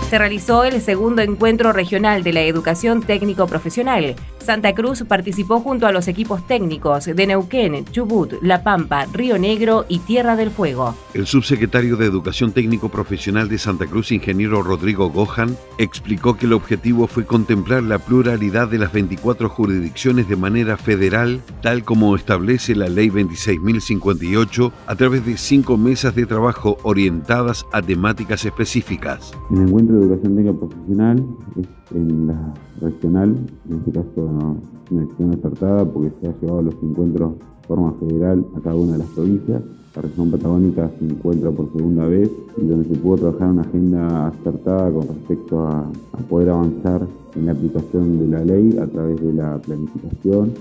Se 0.09 0.19
realizó 0.19 0.63
el 0.63 0.81
segundo 0.81 1.21
encuentro 1.21 1.73
regional 1.73 2.23
de 2.23 2.33
la 2.33 2.41
educación 2.41 3.01
técnico-profesional. 3.01 4.15
Santa 4.45 4.73
Cruz 4.75 5.03
participó 5.07 5.59
junto 5.59 5.87
a 5.87 5.91
los 5.91 6.07
equipos 6.07 6.45
técnicos 6.45 7.05
de 7.05 7.27
Neuquén, 7.27 7.83
Chubut, 7.85 8.33
La 8.41 8.63
Pampa, 8.63 9.05
Río 9.11 9.39
Negro 9.39 9.85
y 9.89 9.99
Tierra 9.99 10.35
del 10.35 10.51
Fuego. 10.51 10.95
El 11.15 11.25
subsecretario 11.25 11.97
de 11.97 12.05
Educación 12.05 12.51
Técnico 12.51 12.89
Profesional 12.89 13.49
de 13.49 13.57
Santa 13.57 13.87
Cruz, 13.87 14.11
ingeniero 14.11 14.61
Rodrigo 14.61 15.09
Gohan, 15.09 15.57
explicó 15.79 16.37
que 16.37 16.45
el 16.45 16.53
objetivo 16.53 17.07
fue 17.07 17.25
contemplar 17.25 17.81
la 17.81 17.97
pluralidad 17.97 18.67
de 18.67 18.77
las 18.77 18.93
24 18.93 19.49
jurisdicciones 19.49 20.29
de 20.29 20.35
manera 20.35 20.77
federal, 20.77 21.41
tal 21.63 21.83
como 21.83 22.15
establece 22.15 22.75
la 22.75 22.87
Ley 22.87 23.09
26.058, 23.09 24.71
a 24.85 24.95
través 24.95 25.25
de 25.25 25.37
cinco 25.37 25.75
mesas 25.75 26.13
de 26.13 26.27
trabajo 26.27 26.77
orientadas 26.83 27.65
a 27.73 27.81
temáticas 27.81 28.45
específicas. 28.45 29.33
El 29.49 29.61
encuentro 29.67 29.95
de 29.95 30.05
educación 30.05 30.35
técnica 30.35 30.59
profesional 30.59 31.25
es 31.59 31.67
en 31.95 32.27
la 32.27 32.53
regional, 32.81 33.35
en 33.69 33.77
este 33.77 33.91
caso 33.91 34.34
una 34.35 35.01
decisión 35.01 35.31
acertada 35.31 35.85
porque 35.85 36.11
se 36.21 36.27
ha 36.27 36.33
llevado 36.39 36.61
los 36.61 36.75
encuentros 36.81 37.33
de 37.39 37.67
forma 37.67 37.93
federal 37.93 38.45
a 38.55 38.59
cada 38.61 38.75
una 38.75 38.93
de 38.93 38.99
las 38.99 39.07
provincias. 39.09 39.61
La 39.95 40.01
región 40.01 40.31
patagónica 40.31 40.91
se 40.99 41.05
encuentra 41.05 41.51
por 41.51 41.71
segunda 41.71 42.05
vez 42.05 42.29
y 42.57 42.65
donde 42.65 42.89
se 42.89 42.95
pudo 42.95 43.17
trabajar 43.17 43.49
una 43.49 43.61
agenda 43.61 44.27
acertada 44.27 44.91
con 44.91 45.07
respecto 45.07 45.67
a 45.67 45.89
poder 46.29 46.49
avanzar 46.49 47.07
en 47.35 47.45
la 47.45 47.51
aplicación 47.53 48.19
de 48.19 48.27
la 48.27 48.43
ley 48.43 48.77
a 48.77 48.87
través 48.87 49.21
de 49.21 49.33
la 49.33 49.57
planificación 49.57 50.51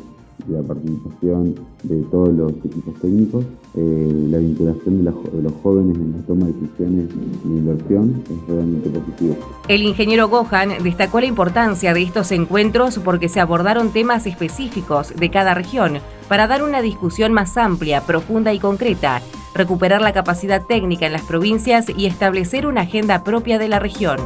la 0.48 0.62
participación 0.62 1.54
de 1.83 2.02
todos 2.11 2.33
los 2.33 2.52
equipos 2.52 2.94
técnicos, 3.00 3.44
eh, 3.76 4.28
la 4.30 4.38
vinculación 4.38 4.98
de, 4.98 5.11
los 5.42 5.52
jóvenes 5.62 5.96
en 5.96 6.12
la 6.12 6.26
toma 6.26 6.46
de 6.46 6.52
decisiones 6.52 7.09
de 7.09 7.48
inversión 7.48 8.22
es 8.24 8.48
realmente 8.48 8.90
positivo. 8.90 9.37
El 9.68 9.83
ingeniero 9.83 10.28
Gohan 10.28 10.83
destacó 10.83 11.20
la 11.20 11.26
importancia 11.26 11.94
de 11.94 12.02
estos 12.02 12.33
encuentros 12.33 12.98
porque 12.98 13.28
se 13.28 13.40
abordaron 13.40 13.90
temas 13.90 14.26
específicos 14.26 15.14
de 15.16 15.30
cada 15.30 15.54
región 15.54 15.98
para 16.28 16.46
dar 16.46 16.62
una 16.62 16.83
discusión 16.83 17.33
más 17.33 17.57
amplia, 17.57 18.02
profunda 18.02 18.52
y 18.52 18.59
concreta, 18.59 19.22
recuperar 19.54 20.02
la 20.02 20.12
capacidad 20.12 20.62
técnica 20.62 21.07
en 21.07 21.12
las 21.12 21.22
provincias 21.22 21.87
y 21.96 22.07
establecer 22.07 22.66
una 22.66 22.83
agenda 22.83 23.24
propia 23.24 23.59
de 23.59 23.68
la 23.68 23.78
región. 23.78 24.18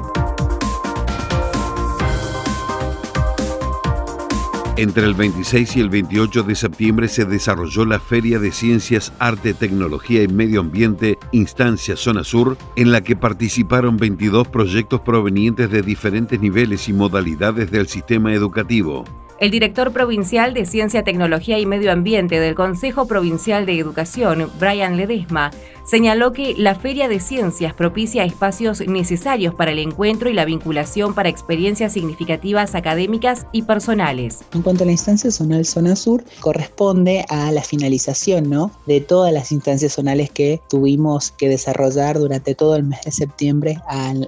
Entre 4.78 5.04
el 5.04 5.14
26 5.14 5.76
y 5.76 5.80
el 5.80 5.90
28 5.90 6.44
de 6.44 6.54
septiembre 6.54 7.08
se 7.08 7.24
desarrolló 7.24 7.84
la 7.84 7.98
Feria 7.98 8.38
de 8.38 8.52
Ciencias, 8.52 9.12
Arte, 9.18 9.52
Tecnología 9.52 10.22
y 10.22 10.28
Medio 10.28 10.60
Ambiente 10.60 11.18
Instancia 11.32 11.96
Zona 11.96 12.22
Sur, 12.22 12.56
en 12.76 12.92
la 12.92 13.00
que 13.00 13.16
participaron 13.16 13.96
22 13.96 14.46
proyectos 14.46 15.00
provenientes 15.00 15.68
de 15.72 15.82
diferentes 15.82 16.38
niveles 16.38 16.88
y 16.88 16.92
modalidades 16.92 17.72
del 17.72 17.88
sistema 17.88 18.32
educativo. 18.32 19.04
El 19.40 19.52
director 19.52 19.92
provincial 19.92 20.52
de 20.52 20.66
Ciencia, 20.66 21.04
Tecnología 21.04 21.60
y 21.60 21.66
Medio 21.66 21.92
Ambiente 21.92 22.40
del 22.40 22.56
Consejo 22.56 23.06
Provincial 23.06 23.66
de 23.66 23.78
Educación, 23.78 24.50
Brian 24.58 24.96
Ledesma, 24.96 25.52
señaló 25.86 26.32
que 26.32 26.54
la 26.58 26.74
Feria 26.74 27.08
de 27.08 27.20
Ciencias 27.20 27.72
propicia 27.72 28.24
espacios 28.24 28.80
necesarios 28.80 29.54
para 29.54 29.70
el 29.70 29.78
encuentro 29.78 30.28
y 30.28 30.34
la 30.34 30.44
vinculación 30.44 31.14
para 31.14 31.28
experiencias 31.28 31.92
significativas 31.92 32.74
académicas 32.74 33.46
y 33.52 33.62
personales. 33.62 34.40
En 34.52 34.62
cuanto 34.62 34.82
a 34.82 34.86
la 34.86 34.92
instancia 34.92 35.30
zonal 35.30 35.64
Zona 35.64 35.94
Sur, 35.94 36.24
corresponde 36.40 37.24
a 37.28 37.52
la 37.52 37.62
finalización 37.62 38.50
¿no? 38.50 38.72
de 38.86 39.00
todas 39.00 39.32
las 39.32 39.52
instancias 39.52 39.94
zonales 39.94 40.30
que 40.30 40.60
tuvimos 40.68 41.30
que 41.30 41.48
desarrollar 41.48 42.18
durante 42.18 42.56
todo 42.56 42.74
el 42.74 42.82
mes 42.82 43.00
de 43.04 43.12
septiembre 43.12 43.78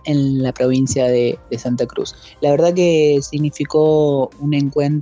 en 0.04 0.42
la 0.42 0.52
provincia 0.52 1.06
de, 1.06 1.38
de 1.50 1.58
Santa 1.58 1.84
Cruz. 1.86 2.14
La 2.40 2.52
verdad 2.52 2.72
que 2.72 3.18
significó 3.22 4.30
un 4.38 4.54
encuentro 4.54 4.99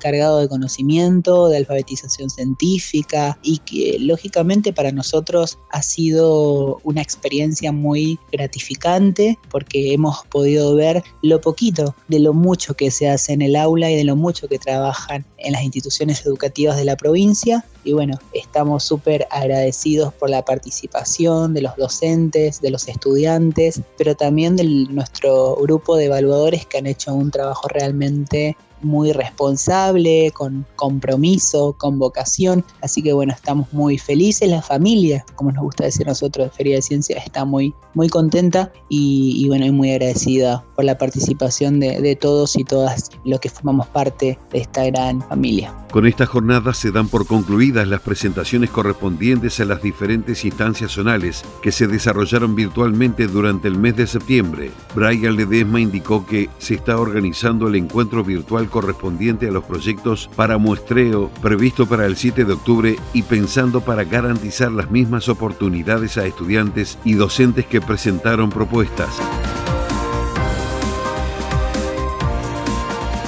cargado 0.00 0.38
de 0.38 0.48
conocimiento, 0.48 1.48
de 1.48 1.58
alfabetización 1.58 2.30
científica 2.30 3.38
y 3.42 3.58
que 3.58 3.98
lógicamente 4.00 4.72
para 4.72 4.92
nosotros 4.92 5.58
ha 5.70 5.82
sido 5.82 6.80
una 6.84 7.02
experiencia 7.02 7.72
muy 7.72 8.18
gratificante 8.32 9.38
porque 9.50 9.92
hemos 9.92 10.24
podido 10.30 10.74
ver 10.74 11.02
lo 11.22 11.40
poquito 11.40 11.94
de 12.08 12.20
lo 12.20 12.32
mucho 12.32 12.74
que 12.74 12.90
se 12.90 13.08
hace 13.08 13.32
en 13.32 13.42
el 13.42 13.56
aula 13.56 13.90
y 13.90 13.96
de 13.96 14.04
lo 14.04 14.16
mucho 14.16 14.48
que 14.48 14.58
trabajan 14.58 15.24
en 15.38 15.52
las 15.52 15.62
instituciones 15.62 16.24
educativas 16.24 16.76
de 16.76 16.84
la 16.84 16.96
provincia. 16.96 17.64
Y 17.84 17.92
bueno, 17.92 18.18
estamos 18.32 18.84
súper 18.84 19.26
agradecidos 19.30 20.12
por 20.12 20.28
la 20.28 20.44
participación 20.44 21.54
de 21.54 21.62
los 21.62 21.76
docentes, 21.76 22.60
de 22.60 22.70
los 22.70 22.88
estudiantes, 22.88 23.80
pero 23.96 24.14
también 24.14 24.56
de 24.56 24.64
nuestro 24.64 25.56
grupo 25.56 25.96
de 25.96 26.06
evaluadores 26.06 26.66
que 26.66 26.78
han 26.78 26.86
hecho 26.86 27.14
un 27.14 27.30
trabajo 27.30 27.68
realmente 27.68 28.56
muy 28.82 29.12
responsable, 29.12 30.30
con 30.32 30.66
compromiso, 30.76 31.74
con 31.78 31.98
vocación. 31.98 32.64
Así 32.82 33.02
que 33.02 33.12
bueno, 33.12 33.32
estamos 33.32 33.72
muy 33.72 33.98
felices. 33.98 34.48
La 34.48 34.62
familia, 34.62 35.24
como 35.34 35.52
nos 35.52 35.62
gusta 35.64 35.84
decir 35.84 36.06
nosotros 36.06 36.48
de 36.48 36.56
Feria 36.56 36.76
de 36.76 36.82
Ciencia, 36.82 37.18
está 37.18 37.44
muy, 37.44 37.74
muy 37.94 38.08
contenta 38.08 38.72
y, 38.88 39.34
y 39.36 39.48
bueno, 39.48 39.66
y 39.66 39.72
muy 39.72 39.90
agradecida 39.90 40.64
por 40.74 40.84
la 40.84 40.98
participación 40.98 41.80
de, 41.80 42.00
de 42.00 42.16
todos 42.16 42.56
y 42.56 42.64
todas 42.64 43.10
los 43.24 43.40
que 43.40 43.48
formamos 43.48 43.86
parte 43.88 44.38
de 44.52 44.58
esta 44.58 44.84
gran 44.84 45.22
familia. 45.22 45.74
Con 45.90 46.06
esta 46.06 46.24
jornada 46.24 46.72
se 46.72 46.92
dan 46.92 47.08
por 47.08 47.26
concluidas 47.26 47.88
las 47.88 48.00
presentaciones 48.00 48.70
correspondientes 48.70 49.58
a 49.58 49.64
las 49.64 49.82
diferentes 49.82 50.44
instancias 50.44 50.92
zonales 50.92 51.44
que 51.62 51.72
se 51.72 51.88
desarrollaron 51.88 52.54
virtualmente 52.54 53.26
durante 53.26 53.66
el 53.66 53.76
mes 53.76 53.96
de 53.96 54.06
septiembre. 54.06 54.70
Brian 54.94 55.34
Ledesma 55.34 55.80
indicó 55.80 56.24
que 56.24 56.48
se 56.58 56.74
está 56.74 56.96
organizando 56.96 57.66
el 57.66 57.74
encuentro 57.74 58.22
virtual 58.22 58.69
correspondiente 58.70 59.48
a 59.48 59.52
los 59.52 59.64
proyectos 59.64 60.30
para 60.34 60.56
muestreo 60.56 61.30
previsto 61.42 61.86
para 61.86 62.06
el 62.06 62.16
7 62.16 62.44
de 62.44 62.52
octubre 62.52 62.96
y 63.12 63.22
pensando 63.22 63.82
para 63.82 64.04
garantizar 64.04 64.72
las 64.72 64.90
mismas 64.90 65.28
oportunidades 65.28 66.16
a 66.16 66.24
estudiantes 66.24 66.98
y 67.04 67.14
docentes 67.14 67.66
que 67.66 67.80
presentaron 67.80 68.50
propuestas. 68.50 69.20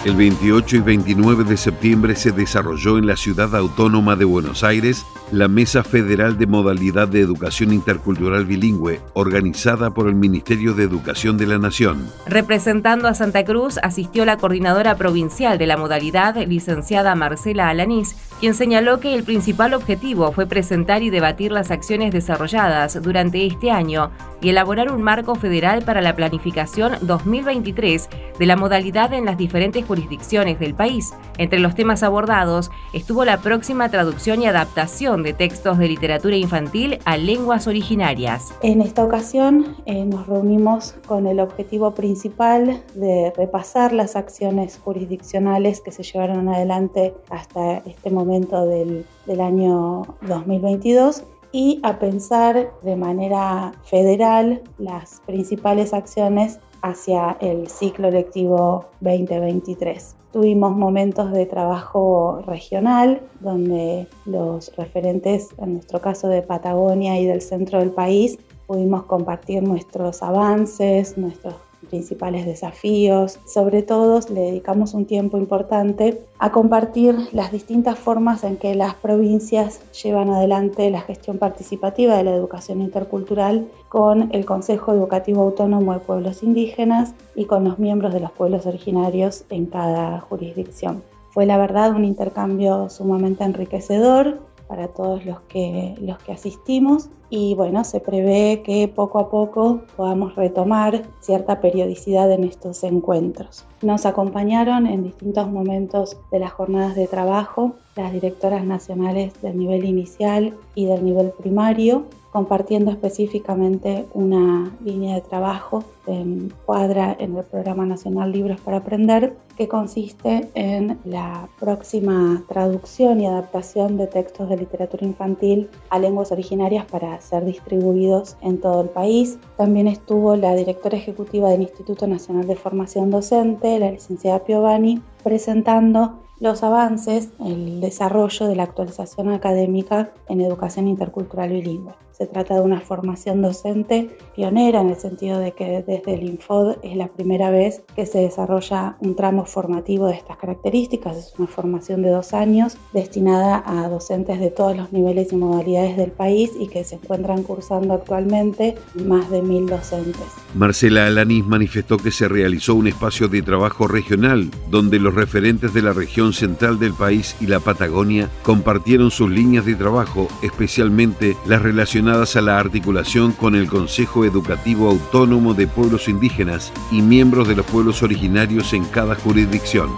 El 0.04 0.16
28 0.16 0.76
y 0.76 0.80
29 0.80 1.44
de 1.44 1.56
septiembre 1.56 2.16
se 2.16 2.32
desarrolló 2.32 2.98
en 2.98 3.06
la 3.06 3.16
ciudad 3.16 3.54
autónoma 3.54 4.16
de 4.16 4.24
Buenos 4.24 4.64
Aires 4.64 5.06
la 5.32 5.48
Mesa 5.48 5.82
Federal 5.82 6.36
de 6.36 6.46
Modalidad 6.46 7.08
de 7.08 7.20
Educación 7.20 7.72
Intercultural 7.72 8.44
Bilingüe, 8.44 9.00
organizada 9.14 9.94
por 9.94 10.06
el 10.06 10.14
Ministerio 10.14 10.74
de 10.74 10.84
Educación 10.84 11.38
de 11.38 11.46
la 11.46 11.58
Nación. 11.58 12.06
Representando 12.26 13.08
a 13.08 13.14
Santa 13.14 13.42
Cruz, 13.42 13.78
asistió 13.82 14.26
la 14.26 14.36
coordinadora 14.36 14.94
provincial 14.96 15.56
de 15.56 15.66
la 15.66 15.78
modalidad, 15.78 16.36
licenciada 16.46 17.14
Marcela 17.14 17.70
Alanís, 17.70 18.14
quien 18.40 18.54
señaló 18.54 19.00
que 19.00 19.14
el 19.14 19.22
principal 19.22 19.72
objetivo 19.72 20.32
fue 20.32 20.46
presentar 20.46 21.02
y 21.02 21.08
debatir 21.08 21.50
las 21.50 21.70
acciones 21.70 22.12
desarrolladas 22.12 23.00
durante 23.00 23.46
este 23.46 23.70
año 23.70 24.10
y 24.42 24.50
elaborar 24.50 24.90
un 24.90 25.00
marco 25.00 25.34
federal 25.36 25.82
para 25.82 26.02
la 26.02 26.16
planificación 26.16 26.94
2023 27.02 28.08
de 28.38 28.46
la 28.46 28.56
modalidad 28.56 29.14
en 29.14 29.24
las 29.24 29.38
diferentes 29.38 29.84
jurisdicciones 29.84 30.58
del 30.58 30.74
país. 30.74 31.14
Entre 31.38 31.60
los 31.60 31.74
temas 31.74 32.02
abordados 32.02 32.70
estuvo 32.92 33.24
la 33.24 33.40
próxima 33.40 33.88
traducción 33.88 34.42
y 34.42 34.46
adaptación 34.46 35.21
de 35.22 35.32
textos 35.32 35.78
de 35.78 35.88
literatura 35.88 36.36
infantil 36.36 36.98
a 37.04 37.16
lenguas 37.16 37.66
originarias. 37.66 38.54
En 38.62 38.80
esta 38.80 39.04
ocasión 39.04 39.76
eh, 39.86 40.04
nos 40.04 40.26
reunimos 40.26 40.94
con 41.06 41.26
el 41.26 41.40
objetivo 41.40 41.92
principal 41.92 42.82
de 42.94 43.32
repasar 43.36 43.92
las 43.92 44.16
acciones 44.16 44.78
jurisdiccionales 44.82 45.80
que 45.80 45.92
se 45.92 46.02
llevaron 46.02 46.48
adelante 46.48 47.14
hasta 47.30 47.78
este 47.78 48.10
momento 48.10 48.66
del, 48.66 49.06
del 49.26 49.40
año 49.40 50.02
2022 50.22 51.24
y 51.52 51.80
a 51.82 51.98
pensar 51.98 52.72
de 52.82 52.96
manera 52.96 53.72
federal 53.84 54.62
las 54.78 55.20
principales 55.26 55.92
acciones 55.92 56.58
hacia 56.80 57.36
el 57.40 57.68
ciclo 57.68 58.10
lectivo 58.10 58.86
2023. 59.00 60.16
Tuvimos 60.32 60.74
momentos 60.74 61.30
de 61.32 61.44
trabajo 61.44 62.42
regional 62.46 63.20
donde 63.40 64.06
los 64.24 64.74
referentes, 64.76 65.48
en 65.58 65.74
nuestro 65.74 66.00
caso 66.00 66.28
de 66.28 66.40
Patagonia 66.40 67.20
y 67.20 67.26
del 67.26 67.42
centro 67.42 67.80
del 67.80 67.90
país, 67.90 68.38
pudimos 68.66 69.04
compartir 69.04 69.62
nuestros 69.62 70.22
avances, 70.22 71.18
nuestros 71.18 71.54
principales 71.92 72.46
desafíos. 72.46 73.38
Sobre 73.44 73.82
todo 73.82 74.18
le 74.30 74.40
dedicamos 74.40 74.94
un 74.94 75.04
tiempo 75.04 75.36
importante 75.36 76.22
a 76.38 76.50
compartir 76.50 77.14
las 77.32 77.52
distintas 77.52 77.98
formas 77.98 78.44
en 78.44 78.56
que 78.56 78.74
las 78.74 78.94
provincias 78.94 79.80
llevan 80.02 80.30
adelante 80.30 80.90
la 80.90 81.02
gestión 81.02 81.36
participativa 81.36 82.16
de 82.16 82.24
la 82.24 82.34
educación 82.34 82.80
intercultural 82.80 83.68
con 83.90 84.30
el 84.32 84.46
Consejo 84.46 84.94
Educativo 84.94 85.42
Autónomo 85.42 85.92
de 85.92 86.00
Pueblos 86.00 86.42
Indígenas 86.42 87.12
y 87.34 87.44
con 87.44 87.62
los 87.62 87.78
miembros 87.78 88.14
de 88.14 88.20
los 88.20 88.32
pueblos 88.32 88.64
originarios 88.64 89.44
en 89.50 89.66
cada 89.66 90.18
jurisdicción. 90.20 91.02
Fue 91.30 91.44
la 91.44 91.58
verdad 91.58 91.94
un 91.94 92.06
intercambio 92.06 92.88
sumamente 92.88 93.44
enriquecedor 93.44 94.38
para 94.68 94.88
todos 94.88 95.24
los 95.24 95.40
que, 95.42 95.94
los 96.00 96.18
que 96.18 96.32
asistimos 96.32 97.08
y 97.30 97.54
bueno, 97.54 97.82
se 97.84 98.00
prevé 98.00 98.62
que 98.62 98.88
poco 98.88 99.18
a 99.18 99.30
poco 99.30 99.80
podamos 99.96 100.34
retomar 100.36 101.02
cierta 101.20 101.62
periodicidad 101.62 102.30
en 102.30 102.44
estos 102.44 102.84
encuentros. 102.84 103.64
Nos 103.80 104.04
acompañaron 104.04 104.86
en 104.86 105.02
distintos 105.02 105.50
momentos 105.50 106.18
de 106.30 106.38
las 106.40 106.52
jornadas 106.52 106.94
de 106.94 107.06
trabajo 107.06 107.76
las 107.96 108.12
directoras 108.12 108.64
nacionales 108.64 109.40
del 109.42 109.58
nivel 109.58 109.84
inicial 109.84 110.54
y 110.74 110.86
del 110.86 111.04
nivel 111.04 111.30
primario 111.30 112.04
compartiendo 112.32 112.90
específicamente 112.90 114.06
una 114.14 114.74
línea 114.82 115.16
de 115.16 115.20
trabajo 115.20 115.84
en 116.06 116.52
cuadra 116.64 117.14
en 117.20 117.36
el 117.36 117.44
Programa 117.44 117.84
Nacional 117.84 118.32
Libros 118.32 118.60
para 118.60 118.78
Aprender, 118.78 119.36
que 119.56 119.68
consiste 119.68 120.48
en 120.54 120.98
la 121.04 121.48
próxima 121.60 122.42
traducción 122.48 123.20
y 123.20 123.26
adaptación 123.26 123.98
de 123.98 124.06
textos 124.06 124.48
de 124.48 124.56
literatura 124.56 125.06
infantil 125.06 125.68
a 125.90 125.98
lenguas 125.98 126.32
originarias 126.32 126.86
para 126.86 127.20
ser 127.20 127.44
distribuidos 127.44 128.36
en 128.40 128.58
todo 128.58 128.80
el 128.80 128.88
país. 128.88 129.38
También 129.58 129.86
estuvo 129.86 130.34
la 130.34 130.54
directora 130.54 130.96
ejecutiva 130.96 131.50
del 131.50 131.62
Instituto 131.62 132.06
Nacional 132.06 132.46
de 132.46 132.56
Formación 132.56 133.10
Docente, 133.10 133.78
la 133.78 133.90
licenciada 133.90 134.42
Piovani, 134.42 135.02
presentando 135.22 136.18
los 136.42 136.64
avances, 136.64 137.28
el 137.38 137.80
desarrollo 137.80 138.48
de 138.48 138.56
la 138.56 138.64
actualización 138.64 139.28
académica 139.28 140.12
en 140.28 140.40
educación 140.40 140.88
intercultural 140.88 141.50
bilingüe. 141.50 141.94
Se 142.10 142.26
trata 142.26 142.54
de 142.54 142.60
una 142.60 142.80
formación 142.80 143.42
docente 143.42 144.10
pionera 144.36 144.80
en 144.80 144.90
el 144.90 144.96
sentido 144.96 145.38
de 145.38 145.52
que 145.52 145.82
desde 145.86 146.14
el 146.14 146.24
Infod 146.24 146.76
es 146.82 146.96
la 146.96 147.08
primera 147.08 147.50
vez 147.50 147.82
que 147.96 148.06
se 148.06 148.18
desarrolla 148.18 148.96
un 149.00 149.16
tramo 149.16 149.46
formativo 149.46 150.06
de 150.06 150.14
estas 150.14 150.36
características. 150.36 151.16
Es 151.16 151.34
una 151.38 151.48
formación 151.48 152.02
de 152.02 152.10
dos 152.10 152.34
años 152.34 152.76
destinada 152.92 153.62
a 153.66 153.88
docentes 153.88 154.38
de 154.38 154.50
todos 154.50 154.76
los 154.76 154.92
niveles 154.92 155.32
y 155.32 155.36
modalidades 155.36 155.96
del 155.96 156.12
país 156.12 156.50
y 156.60 156.68
que 156.68 156.84
se 156.84 156.96
encuentran 156.96 157.42
cursando 157.44 157.94
actualmente 157.94 158.76
más 159.06 159.30
de 159.30 159.42
mil 159.42 159.66
docentes. 159.66 160.26
Marcela 160.54 161.06
Alanis 161.06 161.46
manifestó 161.46 161.96
que 161.96 162.10
se 162.10 162.28
realizó 162.28 162.74
un 162.74 162.88
espacio 162.88 163.28
de 163.28 163.42
trabajo 163.42 163.88
regional 163.88 164.50
donde 164.70 165.00
los 165.00 165.14
referentes 165.14 165.72
de 165.72 165.82
la 165.82 165.92
región 165.92 166.31
central 166.32 166.78
del 166.78 166.94
país 166.94 167.36
y 167.40 167.46
la 167.46 167.60
Patagonia 167.60 168.28
compartieron 168.42 169.10
sus 169.10 169.30
líneas 169.30 169.64
de 169.64 169.74
trabajo, 169.74 170.28
especialmente 170.42 171.36
las 171.46 171.62
relacionadas 171.62 172.36
a 172.36 172.40
la 172.40 172.58
articulación 172.58 173.32
con 173.32 173.54
el 173.54 173.68
Consejo 173.68 174.24
Educativo 174.24 174.88
Autónomo 174.88 175.54
de 175.54 175.66
Pueblos 175.66 176.08
Indígenas 176.08 176.72
y 176.90 177.02
miembros 177.02 177.48
de 177.48 177.56
los 177.56 177.66
pueblos 177.66 178.02
originarios 178.02 178.72
en 178.72 178.84
cada 178.84 179.14
jurisdicción. 179.14 179.90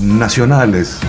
Nacionales. 0.00 1.00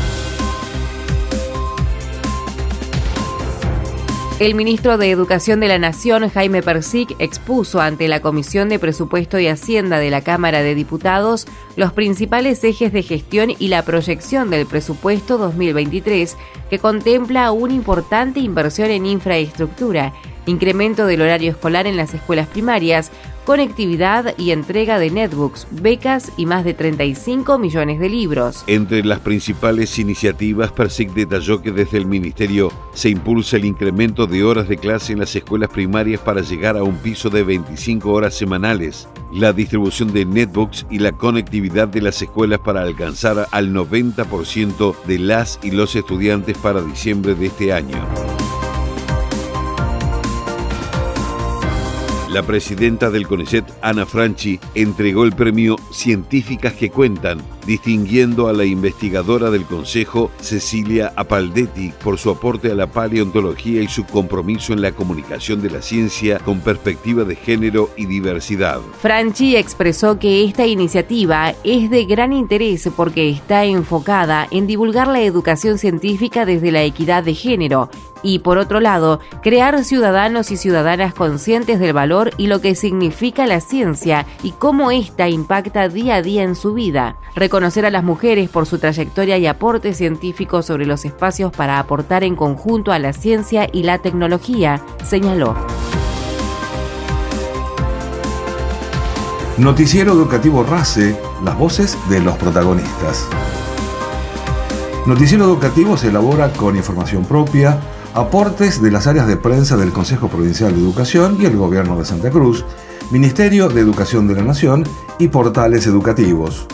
El 4.39 4.54
ministro 4.54 5.00
de 5.00 5.10
Educación 5.10 5.60
de 5.60 5.67
la 5.67 5.80
Nación, 5.80 6.30
Jaime 6.30 6.62
Persic, 6.62 7.15
expuso 7.17 7.82
ante 7.82 8.08
la 8.08 8.21
Comisión 8.21 8.69
de 8.69 8.78
Presupuesto 8.78 9.39
y 9.39 9.47
Hacienda 9.47 9.97
de 9.97 10.12
la 10.12 10.21
Cámara 10.21 10.62
de 10.62 10.76
Diputados 10.76 11.47
los 11.76 11.91
principales 11.91 12.63
ejes 12.63 12.93
de 12.93 13.02
gestión 13.02 13.50
y 13.58 13.69
la 13.69 13.84
proyección 13.84 14.52
del 14.52 14.67
presupuesto 14.67 15.39
2023, 15.39 16.38
que 16.69 16.78
contempla 16.78 17.52
una 17.52 17.73
importante 17.73 18.39
inversión 18.39 18.91
en 18.91 19.08
infraestructura, 19.08 20.13
incremento 20.47 21.05
del 21.05 21.21
horario 21.21 21.51
escolar 21.51 21.86
en 21.86 21.97
las 21.97 22.13
escuelas 22.13 22.47
primarias, 22.47 23.12
conectividad 23.47 24.38
y 24.38 24.51
entrega 24.51 24.99
de 24.99 25.10
netbooks, 25.10 25.67
becas 25.71 26.33
y 26.36 26.45
más 26.45 26.65
de 26.65 26.73
35 26.73 27.57
millones 27.57 27.97
de 27.97 28.10
libros. 28.10 28.65
Entre 28.67 29.05
las 29.05 29.21
principales 29.21 29.97
iniciativas, 29.99 30.73
Persic 30.73 31.13
detalló 31.13 31.62
que 31.62 31.71
desde 31.71 31.97
el 31.97 32.07
Ministerio 32.07 32.73
se 32.93 33.07
impulsa 33.07 33.55
el 33.55 33.63
incremento 33.63 34.27
de 34.27 34.43
horas 34.43 34.67
de 34.67 34.75
clase 34.75 35.13
en 35.13 35.19
las 35.19 35.33
escuelas 35.33 35.69
primarias 35.69 36.19
para 36.19 36.41
llegar 36.41 36.75
a 36.75 36.83
un 36.83 36.97
piso 36.97 37.29
de 37.29 37.43
25 37.43 38.12
horas 38.12 38.36
semanales, 38.36 39.07
la 39.31 39.53
distribución 39.53 40.12
de 40.12 40.25
netbooks 40.25 40.86
y 40.89 40.99
la 40.99 41.13
conectividad 41.13 41.88
de 41.88 42.01
las 42.01 42.21
escuelas 42.21 42.60
para 42.60 42.81
alcanzar 42.81 43.47
al 43.51 43.73
90% 43.73 44.95
de 45.05 45.19
las 45.19 45.57
y 45.63 45.71
los 45.71 45.95
estudiantes 45.95 46.57
para 46.57 46.81
diciembre 46.81 47.33
de 47.33 47.45
este 47.45 47.71
año. 47.71 48.05
La 52.29 52.43
presidenta 52.43 53.09
del 53.09 53.25
CONICET, 53.25 53.65
Ana 53.81 54.05
Franchi, 54.05 54.59
entregó 54.75 55.23
el 55.23 55.33
premio 55.33 55.77
Científicas 55.91 56.73
que 56.73 56.89
Cuentan, 56.89 57.41
distinguiendo 57.67 58.47
a 58.47 58.53
la 58.53 58.65
investigadora 58.65 59.51
del 59.51 59.65
Consejo, 59.65 60.32
Cecilia 60.39 61.13
Apaldetti, 61.15 61.93
por 62.03 62.17
su 62.17 62.32
aporte 62.32 62.71
a 62.71 62.75
la 62.75 62.88
paleontología 62.88 63.82
y 63.82 63.88
su 63.88 64.06
compromiso 64.06 64.73
en 64.73 64.82
la 64.82 64.93
comunicación 64.93 65.62
de 65.62 65.69
la 65.69 65.82
ciencia 65.82 66.39
con 66.39 66.62
perspectiva 66.62 67.25
de 67.25 67.36
género 67.36 67.91
y 67.97 68.06
diversidad. 68.06 68.80
Franchi 69.01 69.58
expresó 69.58 70.17
que 70.17 70.45
esta 70.45 70.65
iniciativa 70.65 71.53
es 71.63 71.89
de 71.89 72.06
gran 72.06 72.32
interés 72.32 72.89
porque 72.95 73.30
está 73.30 73.65
enfocada 73.65 74.47
en 74.49 74.65
divulgar 74.65 75.10
la 75.10 75.21
educación 75.21 75.77
científica 75.77 76.45
desde 76.45 76.71
la 76.71 76.84
equidad 76.84 77.23
de 77.23 77.34
género 77.34 77.89
y, 78.23 78.39
por 78.39 78.58
otro 78.58 78.80
lado, 78.80 79.19
crear 79.41 79.84
ciudadanos 79.84 80.51
y 80.51 80.58
ciudadanas 80.58 81.13
conscientes 81.13 81.80
del 81.80 81.93
valor 81.93 82.32
y 82.38 82.47
lo 82.47 82.62
que 82.62 82.75
significa 82.75 83.45
la 83.45 83.60
ciencia 83.60 84.25
y 84.43 84.51
cómo 84.51 84.91
ésta 84.91 85.30
impacta 85.30 85.89
día 85.89 86.15
a 86.15 86.21
día 86.21 86.43
en 86.43 86.56
su 86.56 86.73
vida. 86.73 87.17
Reconocer 87.58 87.88
a 87.88 87.89
las 87.89 88.04
mujeres 88.04 88.52
por 88.52 88.67
su 88.67 88.78
trayectoria 88.78 89.39
y 89.39 89.48
aporte 89.48 89.96
científico 89.96 90.62
sobre 90.62 90.86
los 90.86 91.06
espacios 91.06 91.52
para 91.52 91.80
aportar 91.80 92.24
en 92.24 92.36
conjunto 92.36 92.91
a 92.91 93.00
la 93.00 93.13
ciencia 93.13 93.67
y 93.74 93.82
la 93.82 93.98
tecnología, 93.98 94.80
señaló. 95.04 95.56
Noticiero 99.58 100.13
Educativo 100.13 100.62
RACE, 100.62 101.20
las 101.43 101.58
voces 101.58 101.98
de 102.12 102.20
los 102.20 102.38
protagonistas. 102.38 103.28
Noticiero 105.08 105.46
Educativo 105.46 105.98
se 105.98 106.10
elabora 106.10 106.54
con 106.54 106.76
información 106.76 107.26
propia, 107.26 107.80
aportes 108.13 108.84
de 108.84 108.91
las 108.91 109.08
áreas 109.08 109.26
de 109.26 109.36
prensa 109.36 109.78
del 109.78 109.91
Consejo 109.91 110.28
Provincial 110.28 110.76
de 110.76 110.80
Educación 110.80 111.38
y 111.41 111.46
el 111.46 111.58
Gobierno 111.58 111.98
de 111.98 112.06
Santa 112.06 112.30
Cruz, 112.30 112.63
Ministerio 113.10 113.67
de 113.67 113.82
Educación 113.82 114.28
de 114.28 114.36
la 114.36 114.43
Nación 114.43 114.84
y 115.17 115.30
portales 115.30 115.88
educativos. 115.88 116.67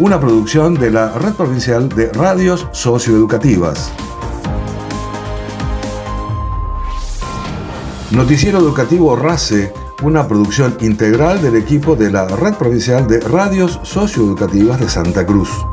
Una 0.00 0.18
producción 0.18 0.74
de 0.74 0.90
la 0.90 1.12
Red 1.12 1.34
Provincial 1.34 1.88
de 1.88 2.12
Radios 2.12 2.66
Socioeducativas. 2.72 3.92
Noticiero 8.10 8.58
Educativo 8.58 9.14
RACE, 9.14 9.72
una 10.02 10.26
producción 10.26 10.76
integral 10.80 11.40
del 11.40 11.54
equipo 11.54 11.94
de 11.94 12.10
la 12.10 12.26
Red 12.26 12.54
Provincial 12.54 13.06
de 13.06 13.20
Radios 13.20 13.78
Socioeducativas 13.84 14.80
de 14.80 14.88
Santa 14.88 15.24
Cruz. 15.24 15.64